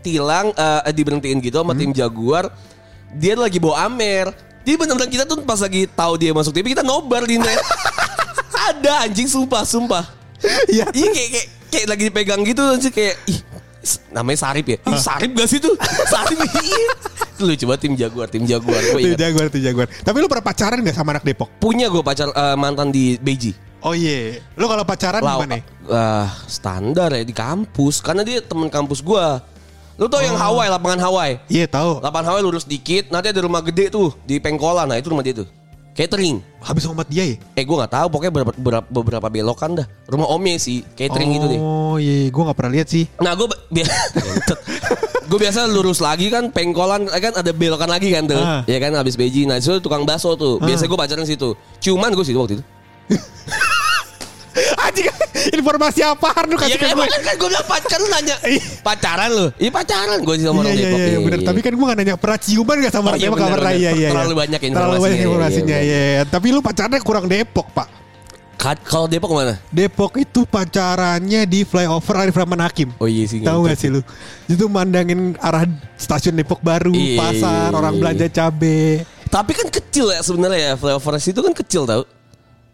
Ditilang 0.04 0.52
eh 0.52 0.92
diberhentiin 0.92 1.40
gitu 1.40 1.64
sama 1.64 1.72
tim 1.72 1.96
Jaguar. 1.96 2.52
Dia 3.16 3.40
lagi 3.40 3.56
bawa 3.56 3.88
Amer. 3.88 4.36
Jadi 4.64 4.76
benar-benar 4.76 5.08
kita 5.08 5.24
tuh 5.24 5.40
pas 5.44 5.60
lagi 5.60 5.88
tahu 5.88 6.20
dia 6.20 6.36
masuk 6.36 6.52
TV 6.52 6.76
kita 6.76 6.84
nobar 6.84 7.24
di 7.24 7.40
net. 7.40 7.56
Ada 8.68 9.08
anjing 9.08 9.28
sumpah 9.28 9.64
sumpah. 9.64 10.04
Iya 10.68 10.92
Iya 10.92 11.08
kayak, 11.08 11.30
kayak 11.32 11.48
kayak 11.72 11.88
lagi 11.88 12.04
dipegang 12.12 12.42
gitu 12.44 12.64
sih 12.80 12.92
kayak 12.92 13.16
ih 13.32 13.40
namanya 14.12 14.40
Sarip 14.40 14.66
ya. 14.68 14.78
Ih, 14.84 15.00
Sarip 15.00 15.32
gak 15.36 15.48
sih 15.48 15.60
tuh? 15.60 15.76
Sarip. 16.12 16.40
Itu 16.40 17.44
lu 17.44 17.56
coba 17.60 17.76
tim 17.76 17.96
Jaguar, 17.96 18.28
tim 18.32 18.44
Jaguar. 18.44 18.80
Gue 18.80 19.12
Tim. 19.12 19.20
Jaguar 19.20 19.48
Tim 19.52 19.60
Jaguar 19.64 19.88
Tapi 19.92 20.18
lu 20.20 20.28
pernah 20.32 20.46
pacaran 20.48 20.80
gak 20.80 20.96
sama 20.96 21.16
anak 21.16 21.24
Depok? 21.28 21.48
Punya 21.60 21.92
gue 21.92 22.00
pacar 22.00 22.32
eh, 22.32 22.56
mantan 22.56 22.92
di 22.92 23.20
Beiji. 23.20 23.52
Oh 23.84 23.92
iya 23.92 24.40
Lu 24.56 24.72
kalau 24.72 24.88
pacaran 24.88 25.20
Lau- 25.20 25.44
gimana? 25.44 25.60
ah, 25.92 26.32
standar 26.48 27.12
ya 27.12 27.28
di 27.28 27.36
kampus 27.36 28.00
karena 28.00 28.24
dia 28.24 28.40
teman 28.40 28.72
kampus 28.72 29.04
gua. 29.04 29.44
Lu 29.94 30.10
tau 30.10 30.26
yang 30.26 30.34
Hawaii, 30.34 30.74
lapangan 30.74 31.00
Hawaii. 31.06 31.38
Iya 31.48 31.70
tahu. 31.70 32.02
Lapangan 32.02 32.34
Hawaii 32.34 32.44
lurus 32.44 32.66
dikit, 32.66 33.14
nanti 33.14 33.30
ada 33.30 33.42
rumah 33.46 33.62
gede 33.62 33.94
tuh 33.94 34.10
di 34.26 34.42
Pengkolan. 34.42 34.90
Nah, 34.90 34.98
itu 34.98 35.14
rumah 35.14 35.22
dia 35.22 35.38
tuh. 35.38 35.46
Catering. 35.94 36.42
Habis 36.58 36.90
omat 36.90 37.06
dia 37.06 37.22
ya? 37.22 37.36
Eh 37.54 37.62
gue 37.62 37.76
nggak 37.78 37.94
tahu 37.94 38.08
pokoknya 38.10 38.32
beberapa, 38.34 38.54
beberapa, 38.58 38.86
beberapa 38.90 39.28
belokan 39.30 39.78
dah. 39.78 39.86
Rumah 40.10 40.26
omnya 40.34 40.58
sih, 40.58 40.82
catering 40.98 41.38
gitu 41.38 41.46
deh. 41.54 41.60
Oh 41.62 42.02
iya 42.02 42.34
Gue 42.34 42.42
gak 42.42 42.58
pernah 42.58 42.74
lihat 42.74 42.90
sih 42.90 43.06
Nah 43.22 43.38
gue 43.38 43.46
gue 45.30 45.40
biasa 45.40 45.70
lurus 45.70 46.02
lagi 46.02 46.34
kan 46.34 46.50
pengkolan 46.50 47.06
kan 47.06 47.34
ada 47.38 47.54
belokan 47.54 47.90
lagi 47.90 48.10
kan 48.10 48.26
tuh 48.26 48.38
Ah. 48.38 48.62
ya 48.66 48.78
kan 48.78 48.94
habis 48.94 49.14
beji 49.14 49.46
nah 49.46 49.58
itu 49.58 49.78
tukang 49.78 50.06
bakso 50.06 50.34
tuh 50.34 50.58
biasa 50.58 50.86
gue 50.86 50.98
pacaran 50.98 51.26
situ 51.26 51.54
cuman 51.80 52.14
gue 52.14 52.26
situ 52.26 52.38
waktu 52.38 52.54
itu 52.60 52.64
informasi 55.52 56.00
lu 56.46 56.56
Iya 56.56 56.62
kasih 56.64 56.78
ke 56.80 56.86
kan 56.86 56.96
gue? 56.96 57.08
kan, 57.10 57.22
kan 57.22 57.36
gue 57.36 57.50
bilang 57.50 57.68
pacar 57.68 57.98
lu 57.98 58.08
nanya 58.08 58.36
Iya. 58.44 58.64
pacaran 58.80 59.30
lu. 59.30 59.46
Iya 59.60 59.72
pacaran 59.72 60.18
gue 60.22 60.36
sih 60.38 60.46
sama 60.46 60.54
Iya 60.54 60.64
orang 60.64 60.74
iya 60.74 60.86
Depok. 60.88 61.00
iya 61.04 61.18
bener. 61.20 61.40
Tapi 61.44 61.60
kan 61.60 61.74
gue 61.74 61.86
gak 61.86 61.98
nanya 62.00 62.14
pernah 62.16 62.40
ciuman 62.40 62.76
gak 62.80 62.94
sama 62.94 63.06
orang 63.10 63.20
iya, 63.20 63.28
Depok 63.28 63.38
gak 63.38 63.52
pernah 63.52 63.74
iya 63.74 63.92
iya. 63.92 64.10
Terlalu 64.14 64.32
iya. 64.32 64.40
banyak 64.40 64.60
Terlalu 64.60 64.72
informasinya, 64.72 65.04
banyak 65.04 65.18
iya, 65.18 65.26
informasinya 65.28 65.78
iya, 65.82 66.00
iya. 66.16 66.22
Tapi 66.24 66.48
lu 66.50 66.60
pacarnya 66.62 67.00
kurang 67.02 67.26
Depok 67.28 67.68
pak. 67.74 67.88
Ka- 68.54 68.80
Kalau 68.80 69.08
Depok 69.12 69.32
mana? 69.34 69.60
Depok 69.68 70.14
itu 70.16 70.46
pacarannya 70.48 71.42
di 71.44 71.68
flyover 71.68 72.16
Arif 72.16 72.36
Rahman 72.38 72.62
Hakim. 72.64 72.96
Oh 72.96 73.10
iya 73.10 73.26
sih. 73.28 73.44
Tahu 73.44 73.68
gak 73.68 73.76
sih 73.76 73.90
lu? 73.92 74.00
Itu 74.48 74.72
mandangin 74.72 75.36
arah 75.38 75.68
stasiun 75.98 76.38
Depok 76.38 76.64
Baru, 76.64 76.94
Iya, 76.96 77.20
pasar, 77.20 77.70
iya, 77.70 77.76
orang 77.76 77.94
iya. 77.94 78.00
belanja 78.00 78.28
cabe. 78.30 79.04
Tapi 79.28 79.52
kan 79.52 79.68
kecil 79.68 80.14
ya 80.14 80.22
sebenarnya 80.22 80.60
ya 80.62 80.74
flyover 80.78 81.18
itu 81.18 81.42
kan 81.42 81.54
kecil 81.58 81.84
tau. 81.84 82.06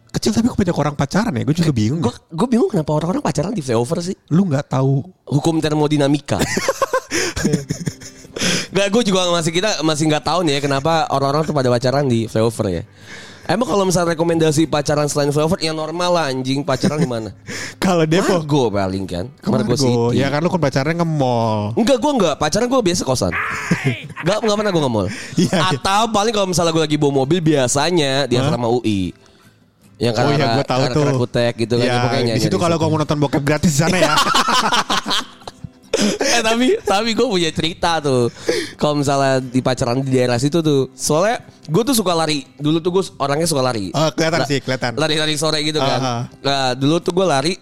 Kecil 0.10 0.34
tapi 0.34 0.50
kok 0.50 0.58
banyak 0.58 0.78
orang 0.78 0.96
pacaran 0.98 1.34
ya? 1.38 1.44
Gue 1.46 1.56
juga 1.58 1.72
bingung. 1.74 2.02
Gue 2.02 2.14
gue 2.34 2.48
bingung 2.50 2.70
kenapa 2.70 2.98
orang-orang 2.98 3.22
pacaran 3.22 3.54
di 3.54 3.62
flyover 3.62 4.02
sih. 4.02 4.18
Lu 4.34 4.50
nggak 4.50 4.74
tahu 4.74 5.06
Hukum 5.30 5.62
termodinamika. 5.62 6.42
Gak, 8.70 8.88
gue 8.94 9.04
juga 9.12 9.28
masih 9.34 9.52
kita 9.52 9.82
masih 9.82 10.08
nggak 10.08 10.24
tahu 10.24 10.46
nih 10.46 10.62
ya 10.62 10.62
kenapa 10.64 11.10
orang-orang 11.12 11.44
tuh 11.44 11.52
pada 11.58 11.68
pacaran 11.74 12.06
di 12.06 12.30
flyover 12.30 12.66
ya. 12.70 12.84
Emang 13.50 13.66
kalau 13.66 13.82
misalnya 13.82 14.14
rekomendasi 14.14 14.70
pacaran 14.70 15.10
selain 15.10 15.34
flyover 15.34 15.58
ya 15.58 15.74
normal 15.74 16.14
lah 16.14 16.30
anjing 16.30 16.62
pacaran 16.62 17.02
di 17.02 17.10
mana? 17.10 17.34
kalau 17.84 18.06
Depok 18.06 18.46
Margo 18.46 18.70
paling 18.70 19.06
kan. 19.10 19.26
ke 19.42 19.50
Margo 19.50 19.74
Margo. 19.74 19.82
City. 20.14 20.22
Ya 20.22 20.30
kan 20.30 20.46
lu 20.46 20.54
kan 20.54 20.62
pacarnya 20.62 20.94
ke 21.02 21.08
mall. 21.10 21.74
Enggak, 21.74 21.98
gue 21.98 22.12
enggak. 22.14 22.36
Pacaran 22.38 22.70
gue 22.70 22.78
biasa 22.78 23.02
kosan. 23.02 23.34
Enggak, 24.22 24.38
enggak 24.46 24.56
pernah 24.62 24.72
gue 24.72 24.84
nge-mall. 24.86 25.08
Iya, 25.42 25.50
iya. 25.50 25.62
Atau 25.74 26.04
paling 26.14 26.34
kalau 26.34 26.48
misalnya 26.54 26.72
gue 26.78 26.84
lagi 26.86 26.98
bawa 27.02 27.26
mobil 27.26 27.40
biasanya 27.42 28.30
di 28.30 28.38
asrama 28.38 28.70
UI. 28.70 29.18
Yang 30.00 30.14
Oh 30.16 30.32
iya 30.32 30.48
gue 30.56 30.66
tahu 30.66 30.82
tuh. 30.96 31.04
Kutek 31.28 31.54
gitu 31.68 31.76
kan. 31.76 31.86
Ya, 31.86 31.96
pokoknya 32.08 32.34
di 32.40 32.42
situ 32.42 32.56
kalau 32.56 32.76
gue 32.80 32.88
mau 32.88 33.00
nonton 33.04 33.20
bokep 33.20 33.44
gratis 33.44 33.76
di 33.76 33.80
sana 33.84 33.98
ya. 34.00 34.16
eh 36.00 36.40
tapi 36.40 36.80
tapi 36.80 37.10
gue 37.12 37.28
punya 37.28 37.52
cerita 37.52 38.00
tuh. 38.00 38.32
Kalau 38.80 38.96
misalnya 38.96 39.44
di 39.44 39.60
pacaran 39.60 40.00
di 40.00 40.16
daerah 40.16 40.40
situ 40.40 40.64
tuh. 40.64 40.88
Soalnya 40.96 41.44
gue 41.68 41.84
tuh 41.84 41.92
suka 41.92 42.16
lari. 42.16 42.48
Dulu 42.56 42.80
tuh 42.80 42.92
gue 42.96 43.04
orangnya 43.20 43.44
suka 43.44 43.60
lari. 43.60 43.92
Oh, 43.92 44.08
kelihatan 44.16 44.40
La- 44.40 44.48
sih, 44.48 44.64
kelihatan. 44.64 44.96
Lari-lari 44.96 45.36
sore 45.36 45.60
gitu 45.68 45.84
kan. 45.84 46.00
Aha. 46.00 46.18
Nah, 46.40 46.72
dulu 46.80 47.04
tuh 47.04 47.12
gue 47.12 47.28
lari 47.28 47.54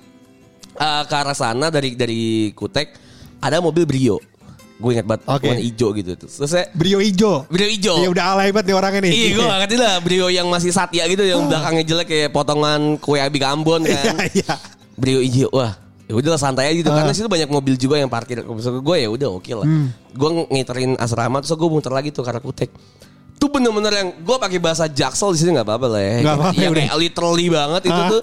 eh, 0.77 1.03
ke 1.09 1.15
arah 1.17 1.33
sana 1.33 1.73
dari 1.73 1.97
dari 1.97 2.53
Kutek 2.53 2.93
ada 3.41 3.57
mobil 3.57 3.89
Brio. 3.89 4.21
Gue 4.77 4.93
ingat 4.93 5.05
banget 5.05 5.21
Oke. 5.25 5.45
warna 5.47 5.57
hijau 5.59 5.89
gitu. 5.91 6.11
Terus 6.15 6.37
saya 6.45 6.69
Brio 6.71 7.01
ijo. 7.01 7.45
Brio 7.47 7.65
hijau. 7.65 7.97
Iya 7.97 8.09
udah 8.09 8.25
alay 8.31 8.49
banget 8.49 8.69
nih 8.69 8.75
orangnya 8.75 9.01
nih. 9.01 9.11
Iya 9.11 9.27
gue 9.31 9.43
gak 9.43 9.59
ngerti 9.59 9.75
lah 9.75 9.93
Brio 9.99 10.27
yang 10.27 10.47
masih 10.47 10.69
satya 10.69 11.03
gitu 11.05 11.21
Yang 11.21 11.41
belakangnya 11.45 11.83
jelek 11.83 12.07
kayak 12.07 12.29
potongan 12.29 12.81
kue 12.97 13.17
abi 13.17 13.41
Ambon 13.41 13.81
Iya 13.83 13.97
kan 14.03 14.15
iya. 14.31 14.53
Brio 14.93 15.19
hijau 15.19 15.49
Wah 15.51 15.73
ya 16.05 16.13
udah 16.13 16.29
lah 16.29 16.39
santai 16.39 16.69
aja 16.69 16.77
gitu 16.77 16.87
Ah. 16.87 16.95
Karena 16.95 17.11
situ 17.11 17.25
banyak 17.25 17.47
mobil 17.47 17.73
juga 17.73 17.95
yang 17.95 18.07
parkir 18.07 18.39
Maksud 18.39 18.79
gue 18.79 18.95
ya 18.95 19.09
udah 19.09 19.29
oke 19.33 19.51
lah 19.51 19.65
Hmm. 19.65 19.89
Gue 20.09 20.29
ngiterin 20.47 20.93
asrama 20.95 21.41
Terus 21.41 21.53
gue 21.53 21.67
muter 21.67 21.89
lagi 21.89 22.09
tuh 22.09 22.21
karena 22.21 22.37
kutek 22.37 22.69
Tuh 23.35 23.49
bener-bener 23.49 23.91
yang 23.91 24.09
Gue 24.19 24.37
pakai 24.37 24.57
bahasa 24.57 24.85
jaksel 24.85 25.33
di 25.33 25.39
sini 25.39 25.49
nggak 25.51 25.65
apa-apa 25.65 25.87
lah 25.87 25.99
ya 25.99 26.13
Nggak 26.21 26.35
apa-apa, 26.37 26.53
Yang 26.55 26.71
udah. 26.71 26.83
kayak 26.83 26.95
literally 26.97 27.47
banget 27.49 27.81
Itu 27.83 27.97
Ah. 27.97 28.09
tuh 28.09 28.21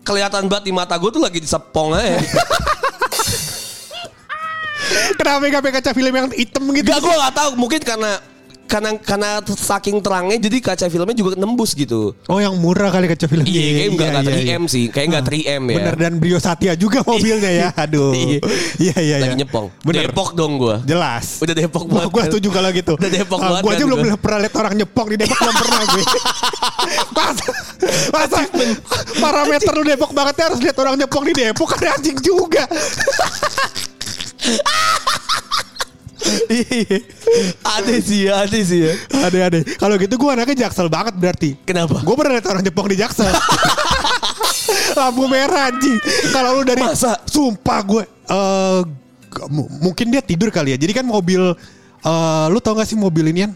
Kelihatan 0.00 0.42
banget 0.46 0.64
di 0.64 0.72
mata 0.72 0.94
gue 0.94 1.06
tuh 1.08 1.20
lagi 1.20 1.38
disepong 1.38 1.94
aja 1.94 2.18
Kenapa 5.18 5.42
gak 5.50 5.62
pakai 5.66 5.74
kaca 5.82 5.90
film 5.92 6.14
yang 6.14 6.28
hitam 6.30 6.64
gitu? 6.72 6.88
Gak 6.88 7.00
gue 7.02 7.14
gak 7.14 7.34
tahu 7.34 7.50
Mungkin 7.58 7.80
karena 7.82 8.12
karena 8.68 8.90
karena 9.00 9.30
saking 9.48 10.04
terangnya 10.04 10.36
jadi 10.36 10.60
kaca 10.60 10.86
filmnya 10.92 11.16
juga 11.16 11.40
nembus 11.40 11.72
gitu. 11.72 12.12
Oh 12.28 12.36
yang 12.36 12.52
murah 12.60 12.92
kali 12.92 13.08
kaca 13.08 13.24
filmnya. 13.24 13.48
Iya, 13.48 13.64
kayak 13.72 13.88
nggak 13.96 14.08
nggak 14.12 14.24
iya, 14.28 14.44
3M 14.44 14.62
iya. 14.62 14.68
sih, 14.68 14.84
kayak 14.92 15.06
nggak 15.08 15.24
3M 15.24 15.62
ya. 15.64 15.76
Bener 15.80 15.94
dan 15.96 16.12
Brio 16.20 16.36
Satya 16.38 16.72
juga 16.76 17.00
mobilnya 17.00 17.48
ya. 17.48 17.68
Aduh. 17.88 18.12
Iya. 18.12 18.38
Iya 18.76 18.94
iya 19.00 19.16
iya. 19.24 19.26
Lagi 19.32 19.40
nyepong. 19.40 19.66
Bener. 19.80 20.12
Depok 20.12 20.36
dong 20.36 20.60
gua. 20.60 20.84
Jelas. 20.84 21.40
Udah 21.40 21.54
Depok 21.56 21.88
Wah, 21.88 21.92
banget 21.96 22.10
gue 22.12 22.20
kan. 22.20 22.28
setuju 22.28 22.48
kalau 22.52 22.70
gitu. 22.76 22.92
Udah 23.00 23.10
Depok 23.10 23.38
Ah, 23.40 23.48
banget 23.48 23.62
Gue 23.64 23.72
aja 23.72 23.80
kan 23.80 23.88
belum 23.88 23.98
gua. 24.04 24.16
pernah 24.20 24.38
lihat 24.44 24.54
orang 24.60 24.74
nyepong 24.76 25.06
di 25.08 25.16
Depok 25.16 25.38
belum 25.40 25.56
pernah 25.56 25.82
gue. 25.88 26.04
masa, 27.16 27.46
masa 28.12 28.38
parameter 29.16 29.72
lu 29.72 29.84
Depok 29.88 30.10
banget 30.12 30.34
ya 30.36 30.44
harus 30.52 30.60
lihat 30.60 30.76
orang 30.76 30.94
nyepong 31.00 31.24
di 31.24 31.32
Depok 31.32 31.68
kan 31.72 31.80
anjing 31.96 32.18
juga. 32.20 32.68
Ada 37.78 37.94
sih 38.02 38.28
ya, 38.28 38.44
ada 38.44 38.58
sih 38.58 38.80
ya. 38.84 38.92
Ada-ada. 39.12 39.58
Kalau 39.78 39.94
gitu 39.96 40.14
gue 40.18 40.30
anaknya 40.32 40.68
jaksel 40.68 40.88
banget 40.90 41.14
berarti. 41.16 41.50
Kenapa? 41.62 42.02
Gue 42.02 42.14
pernah 42.16 42.38
lihat 42.38 42.46
orang 42.48 42.64
Jepang 42.64 42.86
di 42.88 42.96
jaksel. 42.98 43.30
Lampu 44.98 45.24
merah 45.30 45.72
anjing. 45.72 45.96
Kalau 46.34 46.60
lu 46.60 46.62
dari 46.66 46.82
Masa? 46.82 47.16
sumpah 47.24 47.80
gue 47.86 48.02
eh 48.04 48.80
mu- 49.48 49.70
mungkin 49.80 50.10
dia 50.10 50.20
tidur 50.20 50.50
kali 50.50 50.74
ya. 50.74 50.78
Jadi 50.80 50.92
kan 50.92 51.06
mobil 51.06 51.54
eh 52.02 52.46
lu 52.50 52.58
tau 52.60 52.76
gak 52.76 52.88
sih 52.88 52.98
mobil 52.98 53.30
ini 53.30 53.46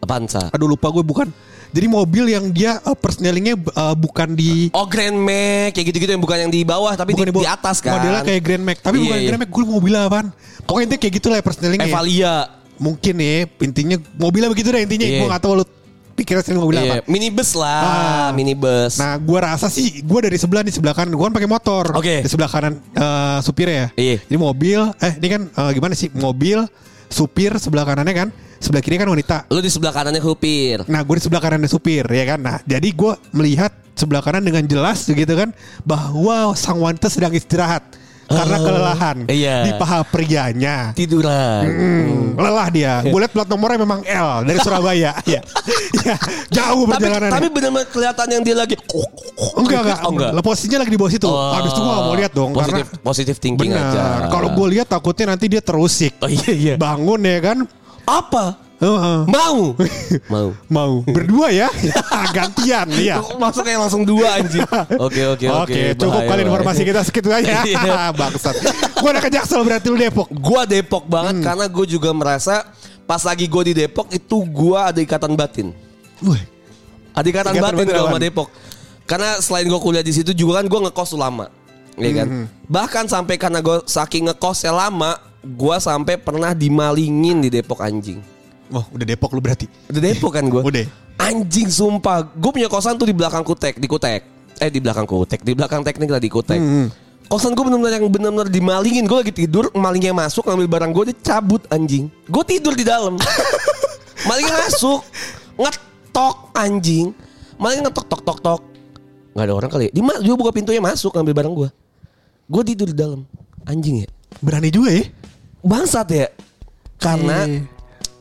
Avanza. 0.00 0.48
Aduh 0.52 0.68
lupa 0.68 0.92
gue 0.92 1.04
bukan. 1.04 1.28
Jadi 1.70 1.86
mobil 1.86 2.24
yang 2.28 2.50
dia 2.50 2.78
uh, 2.82 2.92
persnelingnya 2.92 3.54
eh, 3.54 3.94
bukan 3.94 4.34
di 4.34 4.68
Oh 4.74 4.86
Grand 4.86 5.14
Max 5.14 5.72
kayak 5.72 5.86
gitu-gitu 5.90 6.10
yang 6.10 6.22
bukan 6.22 6.38
yang 6.46 6.52
di 6.52 6.62
bawah 6.62 6.92
tapi 6.92 7.14
bukan 7.14 7.30
di, 7.30 7.42
di 7.42 7.48
atas 7.48 7.78
kan. 7.78 7.98
Modelnya 7.98 8.22
kayak 8.22 8.42
Grand 8.42 8.64
Max, 8.64 8.76
tapi 8.82 8.96
Iya, 8.98 9.04
bukan 9.06 9.18
iya. 9.18 9.28
Grand 9.30 9.40
Max. 9.40 9.50
Gue 9.50 9.64
mobilnya 9.64 10.00
apaan. 10.04 10.26
Pokoknya 10.66 10.84
intinya 10.90 11.00
kayak 11.00 11.14
gitu 11.16 11.26
lah 11.30 11.36
ya 11.38 11.44
persnelingnya. 11.44 11.86
ya. 11.86 11.92
Evalia. 11.94 12.34
Mungkin 12.80 13.14
ya 13.20 13.34
intinya 13.60 13.96
mobilnya 14.16 14.48
begitu 14.48 14.68
deh 14.70 14.82
intinya. 14.82 15.06
Iya. 15.06 15.18
Gue 15.20 15.28
gak 15.30 15.42
tahu 15.42 15.52
lu 15.60 15.64
pikirnya 16.10 16.42
sendiri 16.44 16.60
mobil 16.60 16.76
apa. 16.76 16.84
Iya, 16.84 16.98
minibus 17.08 17.50
lah, 17.56 17.80
Ah. 17.80 18.28
minibus. 18.36 19.00
Nah, 19.00 19.16
gua 19.16 19.40
rasa 19.48 19.72
sih 19.72 20.04
gua 20.04 20.20
dari 20.20 20.36
sebelah 20.36 20.60
di 20.60 20.68
sebelah 20.68 20.92
kanan, 20.92 21.16
gua 21.16 21.32
kan 21.32 21.40
pakai 21.40 21.48
motor. 21.48 21.96
Oke. 21.96 22.20
Di 22.20 22.28
sebelah 22.28 22.50
kanan 22.50 22.76
eh, 22.76 23.38
supirnya 23.40 23.76
ya. 23.76 23.88
Iya. 23.96 24.16
Jadi 24.28 24.36
mobil, 24.36 24.80
eh 25.00 25.12
ini 25.16 25.28
kan 25.32 25.42
eh, 25.48 25.70
gimana 25.72 25.96
sih? 25.96 26.12
Mobil, 26.12 26.60
supir 27.08 27.56
sebelah 27.56 27.88
kanannya 27.88 28.12
kan, 28.12 28.28
sebelah 28.60 28.78
kiri 28.78 28.96
kan 28.96 29.08
wanita. 29.08 29.48
Lu 29.48 29.58
di 29.58 29.66
sebelah 29.66 29.90
kanannya 29.90 30.20
supir. 30.20 30.84
Nah, 30.84 31.00
gue 31.00 31.14
di 31.16 31.22
sebelah 31.22 31.40
kanannya 31.40 31.66
supir 31.66 32.04
ya 32.04 32.24
kan. 32.28 32.38
Nah, 32.38 32.56
jadi 32.62 32.88
gua 32.92 33.16
melihat 33.32 33.72
sebelah 33.92 34.20
kanan 34.20 34.40
dengan 34.40 34.64
jelas 34.64 35.04
gitu 35.04 35.28
kan 35.28 35.50
bahwa 35.82 36.52
sang 36.54 36.78
wanita 36.78 37.08
sedang 37.08 37.32
istirahat 37.32 37.84
karena 38.30 38.56
Oh, 38.56 38.62
kelelahan 38.62 39.16
iya. 39.26 39.66
di 39.66 39.74
paha 39.74 40.06
prianya. 40.06 40.94
Tiduran. 40.94 41.66
Hmm, 41.66 42.38
lelah 42.38 42.68
dia. 42.70 42.92
Gue 43.02 43.18
lihat 43.18 43.34
plat 43.34 43.44
nomornya 43.44 43.82
memang 43.82 44.06
L 44.06 44.46
dari 44.46 44.54
Surabaya. 44.64 45.18
ya. 45.26 45.42
ya, 46.00 46.14
jauh 46.48 46.86
Tapi 46.86 46.94
perjalanannya. 46.94 47.32
tapi 47.34 47.46
benar-benar 47.50 47.88
kelihatan 47.90 48.26
yang 48.30 48.42
dia 48.46 48.54
lagi 48.54 48.78
Enggak 49.58 49.80
enggak. 49.82 49.98
Oh, 50.06 50.12
enggak. 50.14 50.30
Lah, 50.30 50.42
Posisinya 50.46 50.78
lagi 50.78 50.94
di 50.94 50.98
bawah 51.00 51.10
situ. 51.10 51.26
Oh. 51.26 51.50
Habis 51.50 51.74
itu 51.74 51.80
gua 51.82 51.90
gak 51.90 52.04
mau 52.06 52.14
lihat 52.14 52.32
dong 52.32 52.50
Positif 52.54 52.86
karena 52.86 53.02
positif 53.02 53.34
thinking 53.42 53.70
benar. 53.74 53.90
aja. 53.90 54.02
Kalau 54.30 54.48
gue 54.54 54.66
lihat 54.78 54.86
takutnya 54.86 55.26
nanti 55.34 55.44
dia 55.50 55.58
terusik. 55.60 56.14
Oh 56.22 56.30
iya 56.30 56.50
iya. 56.54 56.74
Bangun 56.78 57.20
ya 57.20 57.38
kan? 57.42 57.58
Apa? 58.10 58.44
Heeh. 58.80 59.18
Mau. 59.28 59.76
Mau. 60.32 60.48
Mau 60.72 60.92
berdua 61.04 61.52
ya? 61.52 61.68
Gantian 62.36 62.88
ya. 63.12 63.20
Masuknya 63.36 63.76
langsung 63.76 64.02
dua 64.02 64.40
anjing. 64.40 64.64
Oke 64.96 65.22
oke 65.28 65.46
oke. 65.46 65.68
Oke, 65.68 65.82
cukup 65.94 66.22
kali 66.24 66.40
informasi 66.42 66.82
kita 66.82 67.00
segitu 67.04 67.28
aja. 67.28 67.60
Iya. 67.62 68.08
Bangsat. 68.10 68.56
Gue 68.96 69.08
udah 69.12 69.22
ke 69.22 69.30
Jaksel 69.30 69.62
berarti 69.62 69.86
lu 69.92 70.00
Depok. 70.00 70.26
Gua 70.32 70.64
Depok 70.64 71.04
banget 71.06 71.38
Hmm. 71.38 71.44
karena 71.44 71.66
gue 71.68 71.86
juga 71.86 72.10
merasa 72.10 72.64
pas 73.04 73.20
lagi 73.20 73.44
gue 73.46 73.62
di 73.68 73.74
Depok 73.76 74.08
itu 74.10 74.36
gua 74.48 74.88
ada 74.90 74.98
ikatan 74.98 75.36
batin. 75.36 75.76
Wih. 76.24 76.40
Ada 77.12 77.26
ikatan, 77.28 77.52
Ikatan 77.52 77.74
batin 77.76 77.86
sama? 77.92 78.16
Depok. 78.16 78.48
Karena 79.04 79.36
selain 79.44 79.66
gue 79.68 79.80
kuliah 79.82 80.00
di 80.00 80.14
situ 80.14 80.32
juga 80.32 80.62
kan 80.62 80.66
gue 80.66 80.80
ngekos 80.88 81.12
lama. 81.20 81.52
Ya 82.00 82.10
kan? 82.16 82.26
Hmm. 82.32 82.46
Bahkan 82.64 83.04
sampai 83.12 83.36
karena 83.36 83.60
gue 83.60 83.84
saking 83.84 84.32
ngekosnya 84.32 84.72
lama, 84.72 85.20
gua 85.44 85.80
sampai 85.80 86.20
pernah 86.20 86.52
dimalingin 86.52 87.40
di 87.40 87.48
Depok 87.48 87.80
anjing. 87.80 88.20
Oh, 88.70 88.86
udah 88.94 89.06
Depok 89.06 89.34
lu 89.34 89.42
berarti. 89.42 89.66
Udah 89.90 90.00
Depok 90.00 90.30
kan 90.30 90.46
gue. 90.46 90.62
Udah. 90.62 90.86
Anjing 91.18 91.68
sumpah. 91.68 92.22
Gue 92.22 92.50
punya 92.54 92.70
kosan 92.70 92.94
tuh 92.96 93.10
di 93.10 93.14
belakang 93.14 93.42
Kutek, 93.42 93.82
di 93.82 93.90
Kutek. 93.90 94.22
Eh 94.62 94.70
di 94.70 94.78
belakang 94.78 95.04
Kutek, 95.10 95.42
di 95.42 95.52
belakang 95.58 95.82
teknik 95.82 96.06
lah 96.06 96.22
di 96.22 96.30
Kutek. 96.30 96.58
Hmm. 96.58 96.86
Kosan 97.26 97.54
gue 97.54 97.62
benar-benar 97.66 97.98
yang 97.98 98.10
benar-benar 98.10 98.48
dimalingin. 98.50 99.04
Gue 99.10 99.26
lagi 99.26 99.34
tidur, 99.34 99.70
malingnya 99.74 100.14
masuk 100.14 100.46
ngambil 100.46 100.66
barang 100.70 100.90
gue, 100.94 101.04
dia 101.10 101.16
cabut 101.18 101.62
anjing. 101.70 102.06
Gue 102.30 102.42
tidur 102.46 102.74
di 102.74 102.86
dalam. 102.86 103.18
malingnya 104.28 104.54
masuk, 104.66 105.02
ngetok 105.58 106.36
anjing. 106.54 107.10
Malingnya 107.58 107.90
ngetok 107.90 108.06
tok 108.06 108.22
tok 108.22 108.38
tok. 108.42 108.60
Gak 109.34 109.46
ada 109.46 109.54
orang 109.54 109.70
kali. 109.70 109.90
ya? 109.90 110.18
Dia 110.22 110.34
buka 110.34 110.50
pintunya 110.50 110.82
masuk 110.82 111.14
ngambil 111.14 111.34
barang 111.38 111.54
gue. 111.54 111.68
Gue 112.50 112.62
tidur 112.66 112.90
di 112.90 112.96
dalam. 112.98 113.22
Anjing 113.66 114.06
ya. 114.06 114.08
Berani 114.42 114.70
juga 114.74 114.90
ya. 114.90 115.06
Bangsat 115.60 116.08
ya. 116.12 116.28
Karena 117.00 117.48
Iya. 117.48 117.64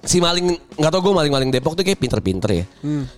si 0.08 0.24
maling 0.24 0.56
nggak 0.80 0.92
tau 0.92 1.02
gue 1.04 1.14
maling-maling 1.14 1.52
Depok 1.52 1.76
tuh 1.76 1.84
kayak 1.84 2.00
pinter-pinter 2.00 2.50
ya. 2.52 2.66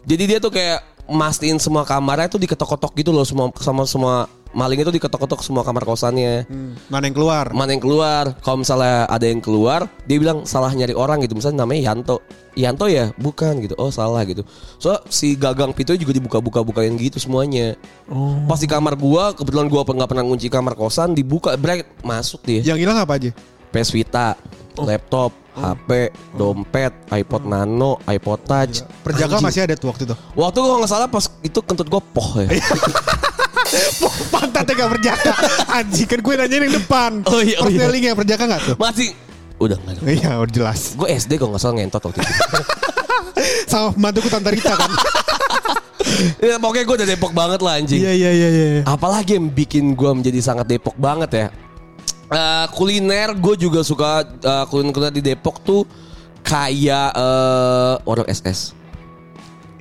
Jadi 0.06 0.24
dia 0.26 0.38
tuh 0.42 0.50
kayak 0.50 0.82
mastiin 1.12 1.60
semua 1.62 1.84
kamarnya 1.86 2.32
tuh 2.32 2.40
diketok-ketok 2.42 2.94
gitu 2.98 3.12
loh 3.12 3.26
semua 3.28 3.52
sama 3.60 3.84
semua 3.86 4.16
maling 4.52 4.84
itu 4.84 4.92
diketok-ketok 4.92 5.46
semua 5.46 5.64
kamar 5.64 5.86
kosannya. 5.88 6.44
Mana 6.92 7.08
yang 7.08 7.16
keluar? 7.16 7.46
Mana 7.56 7.72
yang 7.72 7.84
keluar? 7.84 8.36
Kalau 8.44 8.60
misalnya 8.60 9.08
ada 9.08 9.24
yang 9.24 9.40
keluar, 9.40 9.88
dia 10.04 10.18
bilang 10.20 10.44
salah 10.44 10.74
nyari 10.76 10.92
orang 10.92 11.24
gitu. 11.24 11.40
Misalnya 11.40 11.64
namanya 11.64 11.94
Yanto. 11.94 12.20
Yanto 12.58 12.92
ya? 12.92 13.16
Bukan 13.16 13.64
gitu. 13.64 13.80
Oh 13.80 13.94
salah 13.94 14.28
gitu. 14.28 14.44
So 14.76 15.00
si 15.08 15.40
gagang 15.40 15.72
pintu 15.72 15.96
juga 15.96 16.12
dibuka-buka-bukain 16.12 16.92
gitu 17.00 17.16
semuanya. 17.16 17.80
Pas 18.50 18.60
di 18.60 18.68
kamar 18.68 19.00
gua, 19.00 19.32
kebetulan 19.32 19.72
gua 19.72 19.88
nggak 19.88 20.10
pernah 20.10 20.26
kunci 20.28 20.52
kamar 20.52 20.76
kosan, 20.76 21.16
dibuka, 21.16 21.56
brek 21.56 21.88
masuk 22.04 22.44
dia. 22.44 22.60
Yang 22.66 22.84
hilang 22.84 23.00
apa 23.00 23.16
aja? 23.22 23.32
PS 23.72 23.90
Vita, 23.96 24.36
laptop, 24.78 25.32
HP, 25.56 26.12
dompet, 26.36 26.94
iPod 27.12 27.44
Nano, 27.48 28.00
iPod 28.08 28.40
Touch. 28.44 28.84
Perjaka 29.04 29.40
Anjing. 29.40 29.46
masih 29.48 29.62
ada 29.68 29.74
tuh 29.76 29.88
waktu 29.92 30.04
itu. 30.08 30.16
Waktu 30.36 30.58
gua 30.60 30.78
nggak 30.84 30.92
salah 30.92 31.08
pas 31.08 31.26
itu 31.44 31.60
kentut 31.64 31.88
gua 31.88 32.04
poh 32.04 32.40
ya. 32.40 32.52
Oh, 34.04 34.12
pantatnya 34.28 34.84
gak 34.84 34.92
perjaka. 35.00 35.32
Anjing 35.72 36.04
kan 36.04 36.20
gue 36.20 36.34
nanya 36.36 36.58
yang 36.60 36.76
depan. 36.76 37.12
Oh 37.24 37.40
iya, 37.40 37.56
oh 37.64 37.72
iya. 37.72 38.12
Perjaka 38.12 38.44
gak 38.44 38.62
tuh? 38.68 38.76
Masih 38.76 39.16
udah 39.62 39.78
nggak 39.78 39.94
ada. 39.96 40.02
Iya 40.10 40.32
udah 40.42 40.54
jelas. 40.54 40.80
Gue 40.98 41.08
SD 41.14 41.38
kalau 41.38 41.54
nggak 41.54 41.62
salah 41.62 41.76
ngentot 41.78 42.02
waktu 42.02 42.20
itu. 42.20 42.34
Sama 43.72 43.94
pembantuku 43.94 44.28
Tante 44.28 44.50
Rita 44.50 44.74
kan. 44.74 44.92
ya, 46.50 46.58
pokoknya 46.58 46.84
gue 46.84 46.96
udah 47.00 47.08
Depok 47.08 47.32
banget 47.32 47.60
lah 47.62 47.74
anjing. 47.78 48.02
Iya 48.02 48.12
iya 48.12 48.32
iya 48.34 48.50
iya. 48.50 48.82
Apalagi 48.90 49.38
yang 49.38 49.48
bikin 49.54 49.94
gue 49.94 50.12
menjadi 50.12 50.40
sangat 50.42 50.66
Depok 50.66 50.98
banget 50.98 51.30
ya. 51.32 51.48
Eh, 52.32 52.65
kuliner 52.72 53.36
gue 53.36 53.56
juga 53.60 53.84
suka 53.84 54.24
eh, 54.24 54.65
kuliner-kuliner 54.72 55.12
di 55.12 55.20
Depok 55.20 55.60
tuh 55.67 55.84
kayak 56.48 57.12
eh 57.12 57.94
warung 58.08 58.28
SS. 58.28 58.72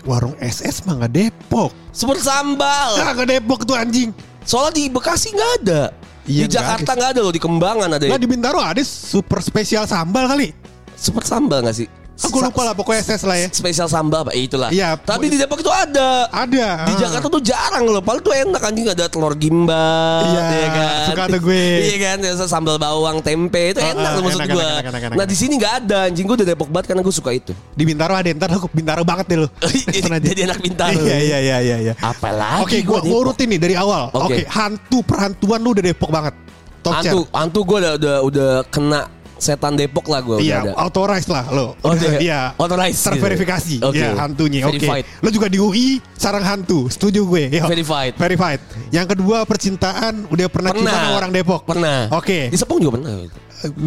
Warung 0.02 0.34
SS 0.42 0.82
mah 0.88 1.06
gak 1.06 1.12
Depok. 1.14 1.70
Super 1.94 2.18
sambal. 2.18 2.98
Ah 2.98 3.14
gak 3.14 3.28
Depok 3.30 3.62
tuh 3.62 3.78
anjing. 3.78 4.10
Soalnya 4.42 4.82
di 4.82 4.84
Bekasi 4.90 5.30
nggak 5.30 5.52
ada. 5.62 5.82
Iya, 6.26 6.46
di 6.46 6.50
nggak 6.50 6.54
Jakarta 6.58 6.90
nggak 6.98 7.10
ada 7.14 7.20
loh, 7.22 7.32
di 7.32 7.42
Kembangan 7.42 7.88
ada. 7.94 8.04
Lah 8.10 8.18
di 8.18 8.26
Bintaro 8.26 8.58
ada 8.58 8.82
super 8.82 9.38
spesial 9.38 9.86
sambal 9.86 10.26
kali. 10.26 10.50
Super 10.98 11.22
sambal 11.22 11.62
nggak 11.62 11.76
sih? 11.76 11.88
Aku 12.20 12.38
lupa 12.44 12.62
lah 12.68 12.74
pokoknya 12.76 13.00
SS 13.00 13.22
lah 13.24 13.36
ya. 13.40 13.48
Spesial 13.48 13.88
sambal? 13.88 14.28
Eh, 14.36 14.44
itulah. 14.44 14.68
Iya, 14.68 14.98
Tapi 15.00 15.32
di 15.32 15.40
Depok 15.40 15.64
itu 15.64 15.72
ada. 15.72 16.28
Ada. 16.28 16.66
Di 16.84 16.92
ah. 16.94 16.98
Jakarta 17.00 17.26
tuh 17.32 17.40
jarang 17.40 17.88
loh. 17.88 18.04
Padahal 18.04 18.20
tuh 18.20 18.34
enak 18.36 18.60
anjing 18.60 18.86
ada 18.92 19.04
telur 19.08 19.32
gimbal. 19.38 20.28
Iya, 20.28 20.42
ya 20.52 20.68
kan? 20.68 21.06
suka 21.08 21.22
tuh 21.32 21.40
gue. 21.40 21.66
iya 21.88 21.96
kan, 21.96 22.18
sambal 22.44 22.76
bawang 22.76 23.24
tempe 23.24 23.72
itu 23.72 23.80
Ah, 23.80 23.96
enak 23.96 24.10
ah, 24.10 24.16
tuh 24.16 24.22
maksud 24.24 24.40
enak, 24.44 24.48
gue. 24.52 24.70
Nah 25.16 25.24
di 25.24 25.36
sini 25.36 25.56
nggak 25.56 25.74
ada 25.84 25.98
anjing 26.12 26.24
gue 26.28 26.36
udah 26.44 26.48
Depok 26.52 26.68
banget 26.68 26.86
karena 26.92 27.02
gue 27.02 27.14
suka 27.14 27.30
itu. 27.32 27.52
Di 27.72 27.82
Bintaro 27.88 28.12
ada 28.12 28.28
ntar 28.36 28.52
aku 28.52 28.68
Bintaro 28.68 29.02
banget 29.02 29.26
deh 29.32 29.38
lo. 29.40 29.48
Jadi 30.28 30.40
anak 30.44 30.60
Bintaro. 30.60 31.00
Iya 31.00 31.16
iya 31.18 31.38
iya 31.40 31.56
iya. 31.64 31.76
iya. 31.90 31.94
Apalagi 32.04 32.62
Oke, 32.64 32.76
gua, 32.84 33.00
gua 33.00 33.18
urutin 33.28 33.48
nih 33.48 33.60
dari 33.60 33.74
awal. 33.80 34.12
Oke, 34.12 34.24
Oke. 34.24 34.42
hantu 34.52 34.98
perhantuan 35.02 35.60
lu 35.64 35.72
udah 35.72 35.84
Depok 35.84 36.12
banget. 36.12 36.34
Top 36.80 36.96
Hantu, 36.96 37.28
hantu 37.28 37.60
gue 37.68 37.76
udah, 37.84 37.92
udah 38.00 38.16
udah 38.24 38.50
kena 38.72 39.04
setan 39.40 39.72
Depok 39.74 40.04
lah 40.06 40.20
gue 40.20 40.36
Iya, 40.40 40.76
authorized 40.76 41.26
lah 41.26 41.48
lo. 41.48 41.74
Oh, 41.80 41.90
Udah, 41.90 42.12
iya. 42.14 42.20
Iya. 42.30 42.40
Authorized 42.54 43.00
gitu. 43.00 43.08
Terverifikasi. 43.10 43.74
Oke. 43.82 43.96
Iya, 43.96 44.08
hantunya. 44.14 44.60
Oke. 44.62 44.78
Verified. 44.78 45.04
Lo 45.18 45.28
juga 45.32 45.46
di 45.48 45.58
UI 45.58 45.86
sarang 46.14 46.44
hantu. 46.44 46.86
Setuju 46.86 47.24
gue. 47.24 47.44
Yo. 47.50 47.64
Verified. 47.66 48.14
Verified. 48.14 48.60
Yang 48.92 49.16
kedua 49.16 49.42
percintaan 49.42 50.28
udah 50.28 50.46
pernah, 50.46 50.70
cinta 50.70 50.92
sama 50.92 51.08
orang 51.16 51.30
Depok. 51.32 51.64
Pernah. 51.64 52.12
Oke. 52.12 52.52
Di 52.52 52.56
Sepong 52.56 52.78
juga 52.78 53.00
pernah. 53.00 53.10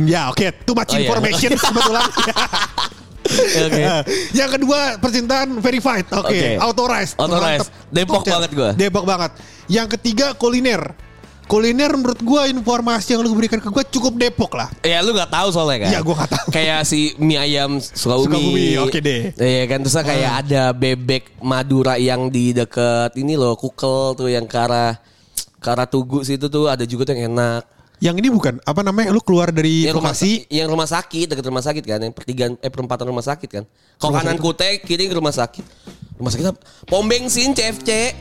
Ya, 0.05 0.29
oke. 0.29 0.45
Too 0.65 0.75
much 0.75 0.89
Oh, 0.89 0.97
iya. 0.97 1.05
information 1.07 1.49
kebetulan. 1.61 2.03
Oke. 3.63 3.81
Yang 4.39 4.49
kedua 4.59 4.79
percintaan 4.99 5.47
verified. 5.57 6.05
Oke. 6.11 6.29
Oke. 6.29 6.49
Authorized. 6.59 7.13
Authorized. 7.17 7.69
Mantep. 7.69 7.93
Depok 7.93 8.21
tier. 8.21 8.33
banget 8.37 8.51
gua. 8.53 8.69
Depok 8.73 9.05
banget. 9.05 9.31
Yang 9.65 9.87
ketiga 9.97 10.27
kuliner. 10.35 10.81
Kuliner 11.43 11.91
menurut 11.91 12.19
gua 12.19 12.45
informasi 12.45 13.13
yang 13.13 13.21
lu 13.21 13.31
berikan 13.31 13.57
ke 13.57 13.67
gua 13.67 13.83
cukup 13.83 14.15
Depok 14.15 14.53
lah. 14.53 14.71
Ya 14.79 14.99
lu 14.99 15.11
gak 15.11 15.27
tahu 15.27 15.47
soalnya 15.49 15.85
kan 15.85 15.89
Iya, 15.89 15.99
gua 15.99 16.15
nggak 16.17 16.31
tahu. 16.31 16.45
Kayak 16.49 16.79
si 16.83 16.99
mie 17.17 17.37
ayam 17.37 17.77
Sukabumi 17.77 18.31
Sukabumi, 18.31 18.67
oke 18.79 18.97
deh. 18.97 19.21
Iya 19.33 19.63
kan 19.67 19.79
Terus 19.79 19.95
kayak 19.97 20.23
Ah. 20.25 20.39
ada 20.39 20.63
bebek 20.71 21.23
Madura 21.39 21.95
yang 21.95 22.27
di 22.27 22.51
deket 22.51 23.13
Ini 23.13 23.35
loh 23.35 23.53
Kukel 23.53 23.83
tuh 24.15 24.27
yang 24.27 24.43
ke 24.43 24.55
arah 24.55 24.95
Ke 25.57 25.69
arah 25.69 25.85
Tugu 25.85 26.21
situ 26.21 26.47
tuh 26.47 26.65
Ada 26.65 26.83
juga 26.83 27.03
tuh 27.03 27.13
yang 27.13 27.29
enak 27.29 27.67
Yang 27.99 28.15
ini 28.17 28.29
bukan 28.29 28.53
apa 28.59 28.81
namanya? 28.81 29.09
Lu 29.09 29.19
keluar 29.19 29.47
dari 29.47 29.83
yang 29.83 29.95
rumah, 29.95 30.11
Bekasi. 30.11 30.47
yang 30.47 30.67
rumah 30.67 30.85
sakit 30.85 31.25
Deket 31.27 31.45
rumah 31.45 31.61
sakit 31.61 31.83
kan 31.83 31.99
Yang 31.99 32.13
pertigaan 32.13 32.53
Eh 32.57 32.67
perempatan 32.67 33.03
rumah 33.05 33.21
sakit 33.21 33.49
kan 33.51 33.63
Kalau 33.95 34.11
kanan 34.11 34.35
sakit. 34.35 34.41
kute 34.41 34.69
Kiri 34.81 35.05
rumah 35.09 35.31
sakit 35.31 35.65
Rumah 36.15 36.31
sakit 36.31 36.45
apa? 36.47 36.59
Pom 36.83 37.03
bensin 37.03 37.51
CFC 37.51 38.15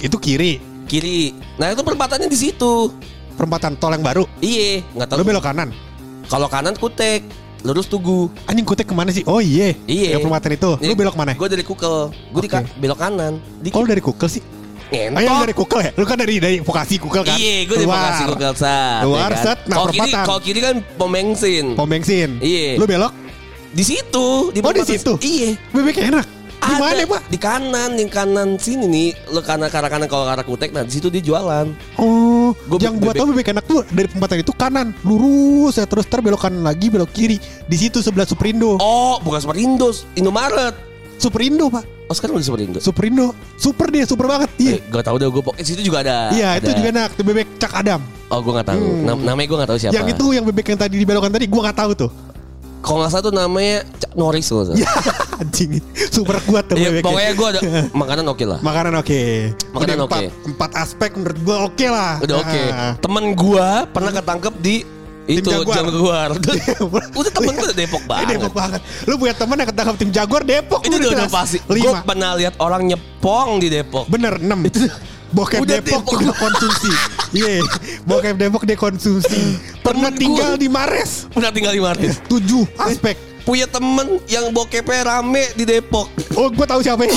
Itu 0.00 0.18
kiri. 0.18 0.73
Kiri 0.84 1.32
Nah 1.56 1.70
itu 1.70 1.80
perempatannya 1.80 2.26
di 2.26 2.38
situ 2.38 2.92
Perempatan 3.34 3.74
tol 3.74 3.90
yang 3.90 4.00
baru. 4.00 4.24
Iya 4.38 4.84
nggak 4.94 5.06
tahu 5.06 5.16
Lu 5.18 5.24
belok 5.24 5.42
kanan. 5.42 5.68
Kalau 6.24 6.46
kanan 6.46 6.74
kutek 6.74 7.26
Lurus 7.60 7.86
Tugu 7.86 8.28
Anjing 8.44 8.62
kutek 8.62 8.86
ke 8.86 8.94
mana 8.94 9.10
sih? 9.10 9.24
Oh 9.24 9.40
iya. 9.40 9.74
Iya. 9.84 10.14
Yang 10.14 10.20
perempatan 10.22 10.50
itu. 10.54 10.70
Lu 10.78 10.94
belok 10.94 11.16
mana? 11.16 11.32
Gue 11.34 11.48
dari 11.48 11.64
Kukel. 11.64 12.12
Gue 12.30 12.40
di 12.40 12.46
Oke. 12.46 12.60
ka- 12.60 12.70
belok 12.76 12.98
kanan. 12.98 13.40
Di 13.58 13.68
Kok 13.68 13.80
lu 13.80 13.88
dari 13.88 13.98
Kukel 13.98 14.28
sih? 14.30 14.42
Ngentot. 14.84 15.16
Oh 15.16 15.22
yang 15.24 15.42
dari 15.42 15.54
Kukel 15.56 15.80
ya? 15.80 15.90
Lu 15.96 16.04
kan 16.04 16.14
dari 16.14 16.34
dari 16.38 16.56
Vokasi 16.60 16.94
Kukel 17.00 17.24
kan? 17.24 17.34
Iya, 17.34 17.56
gue 17.64 17.74
di 17.74 17.82
Keluar. 17.82 17.98
Bekasi 18.04 18.22
Kukel 18.30 18.52
sat. 18.54 19.00
Keluar, 19.02 19.18
ya 19.18 19.26
kan? 19.26 19.42
set, 19.42 19.58
nah, 19.64 19.74
Kalau 19.74 19.86
kiri, 19.88 19.98
perempatan. 19.98 20.24
kalau 20.28 20.40
kiri 20.44 20.60
kan 20.60 20.74
pom 20.94 21.10
bensin. 21.10 21.64
Pom 21.74 21.88
bensin. 21.88 22.30
Iya. 22.38 22.68
Lu 22.76 22.84
belok? 22.84 23.12
Di 23.74 23.82
situ, 23.82 24.14
Oh 24.14 24.40
di 24.46 24.54
di 24.54 24.60
perempatan- 24.60 24.94
situ? 24.94 25.12
Iya. 25.18 25.50
Bebek 25.72 25.96
enak. 25.98 26.26
Di 26.64 26.74
mana 26.80 27.02
pak? 27.04 27.20
Di 27.28 27.38
kanan, 27.38 27.90
yang 27.96 28.10
kanan 28.10 28.48
sini 28.56 28.86
nih. 28.86 29.08
Lo 29.30 29.40
kanan 29.40 29.68
ke 29.68 29.76
arah 29.76 29.90
kanan 29.90 30.08
kalau 30.08 30.24
arah 30.24 30.40
Kutek, 30.40 30.72
nah 30.72 30.82
di 30.82 30.92
situ 30.92 31.12
dia 31.12 31.20
jualan. 31.20 31.66
Oh, 31.96 32.56
Gua 32.64 32.78
yang 32.80 32.96
gua 32.96 33.12
tahu 33.12 33.32
bebek 33.32 33.52
enak 33.52 33.64
tuh 33.64 33.84
dari 33.88 34.08
perempatan 34.08 34.40
itu 34.40 34.52
kanan, 34.52 34.86
lurus 35.02 35.76
ya 35.76 35.84
terus 35.84 36.08
ter 36.08 36.20
belok 36.20 36.40
kanan 36.40 36.64
lagi 36.64 36.88
belok 36.88 37.12
kiri. 37.12 37.36
Di 37.64 37.76
situ 37.76 38.00
sebelah 38.00 38.24
Superindo. 38.24 38.76
Oh, 38.78 39.20
bukan 39.20 39.40
Superindo, 39.40 39.92
Indomaret. 40.14 40.74
Superindo 41.14 41.70
pak, 41.70 41.86
Oh 42.04 42.12
sekarang 42.12 42.36
udah 42.36 42.44
Superindo. 42.44 42.78
Superindo, 42.82 43.26
super 43.56 43.88
dia, 43.88 44.04
super 44.04 44.26
banget. 44.28 44.50
Iya, 44.60 44.76
Eh, 44.76 44.80
gak 44.92 45.08
tau 45.08 45.16
deh 45.16 45.24
gue. 45.24 45.42
Eh, 45.56 45.64
situ 45.64 45.80
juga 45.80 46.04
ada. 46.04 46.28
iya 46.36 46.60
itu 46.60 46.68
juga 46.76 46.88
enak. 46.92 47.16
Tuh 47.16 47.24
bebek 47.24 47.48
Cak 47.56 47.72
Adam. 47.80 48.00
Oh, 48.28 48.44
gue 48.44 48.52
gak 48.60 48.68
tahu. 48.68 48.76
Hmm. 48.76 49.02
Nam- 49.08 49.24
namanya 49.24 49.46
gue 49.48 49.58
gak 49.64 49.70
tahu 49.72 49.78
siapa. 49.80 49.94
Yang 49.96 50.06
itu 50.18 50.26
yang 50.36 50.44
bebek 50.44 50.66
yang 50.74 50.80
tadi 50.84 50.94
dibelokan 51.00 51.30
tadi 51.32 51.46
gua 51.48 51.70
nggak 51.70 51.78
tahu 51.80 51.90
tuh. 51.96 52.10
Kalau 52.84 53.00
nggak 53.00 53.10
salah 53.16 53.24
tuh 53.24 53.32
namanya 53.32 53.76
Cak 53.96 54.12
Norris 54.12 54.46
loh. 54.52 54.76
Ya, 54.76 54.84
anjing, 55.40 55.80
super 56.12 56.36
kuat 56.44 56.68
tuh 56.68 56.76
Iya, 56.76 56.92
bebeknya. 56.92 57.04
pokoknya 57.08 57.32
gue 57.32 57.48
ada 57.48 57.60
makanan 58.04 58.24
oke 58.28 58.44
lah. 58.44 58.58
Makanan 58.60 58.92
oke. 59.00 59.20
Makanan 59.72 59.96
Udah 59.96 60.04
oke. 60.04 60.12
Empat, 60.12 60.48
empat 60.52 60.70
aspek 60.76 61.10
menurut 61.16 61.38
gua 61.40 61.56
oke 61.64 61.86
lah. 61.88 62.12
Udah 62.20 62.36
oke. 62.44 62.62
Nah. 62.68 62.92
Temen 63.00 63.24
gua 63.32 63.68
pernah 63.88 64.12
ketangkep 64.12 64.54
di 64.60 64.76
Tim 65.24 65.40
itu 65.40 65.48
Jaguar. 65.48 65.76
Jaguar. 65.88 66.28
Udah, 66.36 66.54
udah 67.16 67.30
temen 67.32 67.52
gue 67.56 67.72
Depok 67.72 68.04
banget. 68.04 68.36
Depok 68.36 68.52
banget. 68.52 68.80
Lu 69.08 69.16
punya 69.16 69.32
teman 69.32 69.56
yang 69.56 69.68
ketangkap 69.72 69.94
tim 69.96 70.10
Jaguar 70.12 70.42
Depok. 70.44 70.80
Itu 70.84 70.96
udah, 71.00 71.10
udah 71.16 71.28
pasti. 71.32 71.58
Gue 71.64 71.92
pernah 72.04 72.36
lihat 72.36 72.60
orang 72.60 72.84
nyepong 72.92 73.56
di 73.56 73.72
Depok. 73.72 74.04
Bener 74.12 74.36
6 74.36 74.52
Bokep 75.34 75.60
Udah 75.66 75.82
Depok, 75.82 76.14
dia 76.22 76.34
konsumsi 76.38 76.90
Iya 77.34 77.54
Bokep 78.06 78.34
Depok 78.38 78.62
dia 78.62 78.78
konsumsi 78.78 79.58
Pernah 79.82 80.14
Temen 80.14 80.22
tinggal 80.22 80.54
di 80.54 80.70
Mares 80.70 81.26
Pernah 81.34 81.50
tinggal 81.50 81.74
di 81.74 81.82
Maris. 81.82 82.22
7 82.30 82.38
aspek 82.78 83.18
Punya 83.44 83.68
temen 83.68 84.24
yang 84.24 84.48
bokepnya 84.56 85.04
rame 85.04 85.52
di 85.52 85.68
Depok. 85.68 86.08
Oh 86.32 86.48
gue 86.48 86.64
tahu 86.64 86.80
siapa 86.80 87.04
ya 87.04 87.12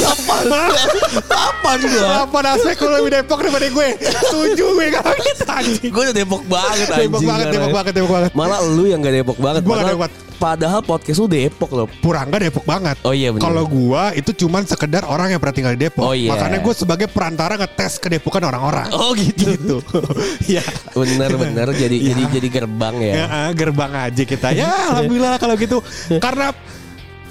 Apaan 1.31 1.79
gua? 1.87 2.27
Apa 2.27 2.51
aspek 2.51 2.75
kalau 2.75 2.99
lebih 2.99 3.15
Depok 3.15 3.39
daripada 3.47 3.63
gue 3.71 3.87
Setuju 3.95 4.65
gue 4.75 4.87
kalau 4.91 5.15
gitu 5.23 5.45
anjing 5.47 5.87
Gue 5.87 6.03
udah 6.03 6.15
Depok 6.19 6.43
banget 6.51 6.87
anjing. 6.91 7.07
Depok 7.07 7.21
banget, 7.23 7.45
Depok 7.47 7.71
banget, 7.71 7.91
Depok 7.95 8.11
banget 8.11 8.31
Malah 8.35 8.59
lu 8.67 8.83
yang 8.91 8.99
gak 8.99 9.15
Depok 9.15 9.37
banget. 9.39 9.61
Nggak 9.63 9.71
Padahal, 9.71 9.95
Depok. 9.95 10.26
Padahal 10.37 10.79
podcast 10.79 11.17
lu 11.17 11.27
Depok 11.27 11.73
loh. 11.73 11.87
Purangga 11.99 12.37
Depok 12.37 12.61
banget 12.63 12.95
Oh 13.01 13.11
iya, 13.11 13.33
bener. 13.33 13.41
Kalau 13.43 13.65
gue 13.65 14.03
itu 14.15 14.31
cuman 14.45 14.63
sekedar 14.63 15.03
orang 15.03 15.33
yang 15.33 15.41
pernah 15.41 15.55
tinggal 15.57 15.73
di 15.73 15.89
Depok 15.89 16.05
Oh 16.05 16.13
iya. 16.13 16.31
Makanya 16.31 16.61
gue 16.61 16.73
sebagai 16.73 17.07
perantara 17.09 17.57
ngetes 17.57 17.97
kedepokan 17.97 18.45
orang-orang 18.45 18.87
Oh 18.93 19.17
gitu. 19.17 19.57
Gitu 19.57 19.75
Iya 20.57 20.63
Bener 20.93 21.33
bener 21.35 21.67
jadi 21.73 21.97
Iya. 21.97 22.13
jadi 22.13 22.23
jadi 22.37 22.47
gerbang 22.61 22.95
ya. 23.01 23.13
Ya, 23.17 23.25
gerbang 23.51 23.91
aja 23.91 24.23
kita. 24.23 24.47
Ya, 24.53 24.69
alhamdulillah 24.93 25.41
kalau 25.41 25.57
gitu. 25.57 25.81
Karena 26.21 26.53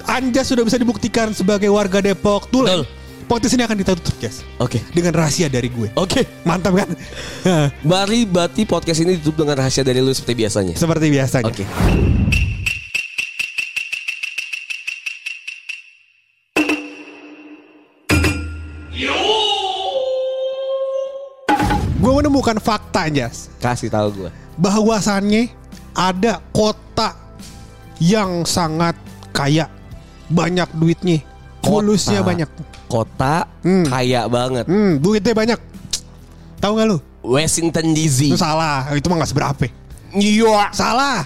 Anja 0.07 0.43
sudah 0.43 0.63
bisa 0.63 0.75
dibuktikan 0.75 1.31
sebagai 1.31 1.67
warga 1.67 1.99
Depok. 1.99 2.47
Tuh, 2.47 2.63
podcast 3.27 3.59
ini 3.59 3.67
akan 3.67 3.75
kita 3.75 3.91
tutup, 3.99 4.15
guys. 4.23 4.39
Oke. 4.55 4.79
Dengan 4.95 5.11
rahasia 5.11 5.51
dari 5.51 5.67
gue. 5.67 5.91
Oke. 5.99 6.23
Mantap 6.47 6.79
kan? 6.79 6.89
Mari 7.83 8.23
Bati 8.23 8.63
podcast 8.63 9.03
ini 9.03 9.19
ditutup 9.19 9.43
dengan 9.43 9.59
rahasia 9.59 9.83
dari 9.83 9.99
lu 9.99 10.15
seperti 10.15 10.47
biasanya. 10.47 10.73
Seperti 10.79 11.11
biasanya. 11.11 11.43
Oke. 11.51 11.63
Gue 11.67 12.46
menemukan 22.37 22.61
fakta, 22.61 23.09
Jas. 23.09 23.49
Kasih 23.57 23.89
tahu 23.89 24.13
gue. 24.13 24.29
Bahwasannya 24.61 25.49
ada 25.97 26.37
kota 26.53 27.17
yang 27.97 28.45
sangat 28.45 28.93
kaya. 29.33 29.65
Banyak 30.29 30.69
duitnya. 30.77 31.25
Kota. 31.65 31.81
Mulusnya 31.81 32.21
banyak. 32.21 32.49
kota 32.87 33.43
kaya 33.89 34.29
banget. 34.31 34.63
Hmm, 34.69 35.01
duitnya 35.01 35.33
banyak. 35.33 35.59
Tahu 36.61 36.71
nggak 36.77 36.87
lu? 36.87 36.97
Washington 37.25 37.91
DC. 37.97 38.31
Itu 38.31 38.39
salah. 38.39 38.87
Itu 38.93 39.09
mah 39.09 39.19
nggak 39.19 39.31
seberapa. 39.33 39.65
New 40.13 40.31
York. 40.31 40.71
Salah. 40.77 41.25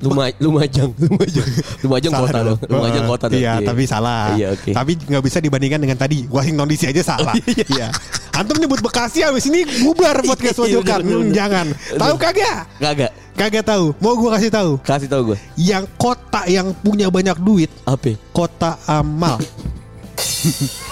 Lumaj 0.00 0.32
Lumajang, 0.40 0.90
Lumajang. 0.96 1.48
Lumajang 1.84 2.12
Salah 2.12 2.24
kota 2.26 2.38
dong. 2.42 2.58
Lumajang 2.66 3.04
kota 3.04 3.24
dong. 3.28 3.36
Iya, 3.36 3.54
tapi 3.60 3.82
salah. 3.84 4.32
Iya, 4.32 4.46
oke. 4.56 4.70
Tapi 4.72 4.92
nggak 4.96 5.22
bisa 5.22 5.38
dibandingkan 5.38 5.76
dengan 5.76 5.96
tadi. 5.96 6.24
Washington 6.26 6.66
DC 6.66 6.82
aja 6.88 7.02
salah. 7.04 7.34
Iya. 7.70 7.92
Antum 8.32 8.56
nyebut 8.56 8.80
Bekasi 8.80 9.20
habis 9.20 9.44
ini 9.46 9.68
bubar 9.84 10.16
podcast 10.28 10.56
Iya, 10.56 10.80
pojokan. 10.80 11.00
bener, 11.04 11.20
Hmm, 11.20 11.30
jangan. 11.30 11.66
Tahu 11.92 12.14
kagak? 12.16 12.58
Kagak. 12.80 13.12
Kagak 13.36 13.64
tahu. 13.64 13.92
Mau 14.00 14.16
gua 14.16 14.36
kasih 14.36 14.48
tahu. 14.48 14.70
Kasih 14.80 15.08
tau 15.08 15.22
gue. 15.22 15.36
Yang 15.54 15.84
kota 15.94 16.48
yang 16.48 16.72
punya 16.74 17.12
banyak 17.12 17.36
duit, 17.36 17.68
Apa? 17.84 18.16
kota 18.32 18.80
amal. 18.88 19.36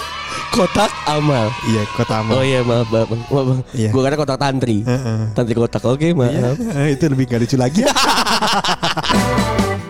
Kotak 0.48 0.90
amal. 1.06 1.52
iya, 1.70 1.82
kota 1.94 2.24
amal. 2.24 2.40
Oh 2.40 2.44
iya 2.44 2.60
maaf 2.64 2.88
maaf, 2.90 3.08
maaf, 3.08 3.30
maaf. 3.30 3.58
Iya. 3.76 3.90
Gue 3.94 4.02
kata 4.02 4.16
kotak 4.18 4.38
tantri. 4.40 4.78
Heeh. 4.82 5.20
Tantri 5.36 5.54
kotak. 5.54 5.82
Oke 5.86 6.10
maaf. 6.16 6.56
Eh, 6.58 6.96
itu 6.96 7.04
lebih 7.06 7.24
gak 7.28 7.40
lucu 7.44 7.56
lagi. 7.60 7.82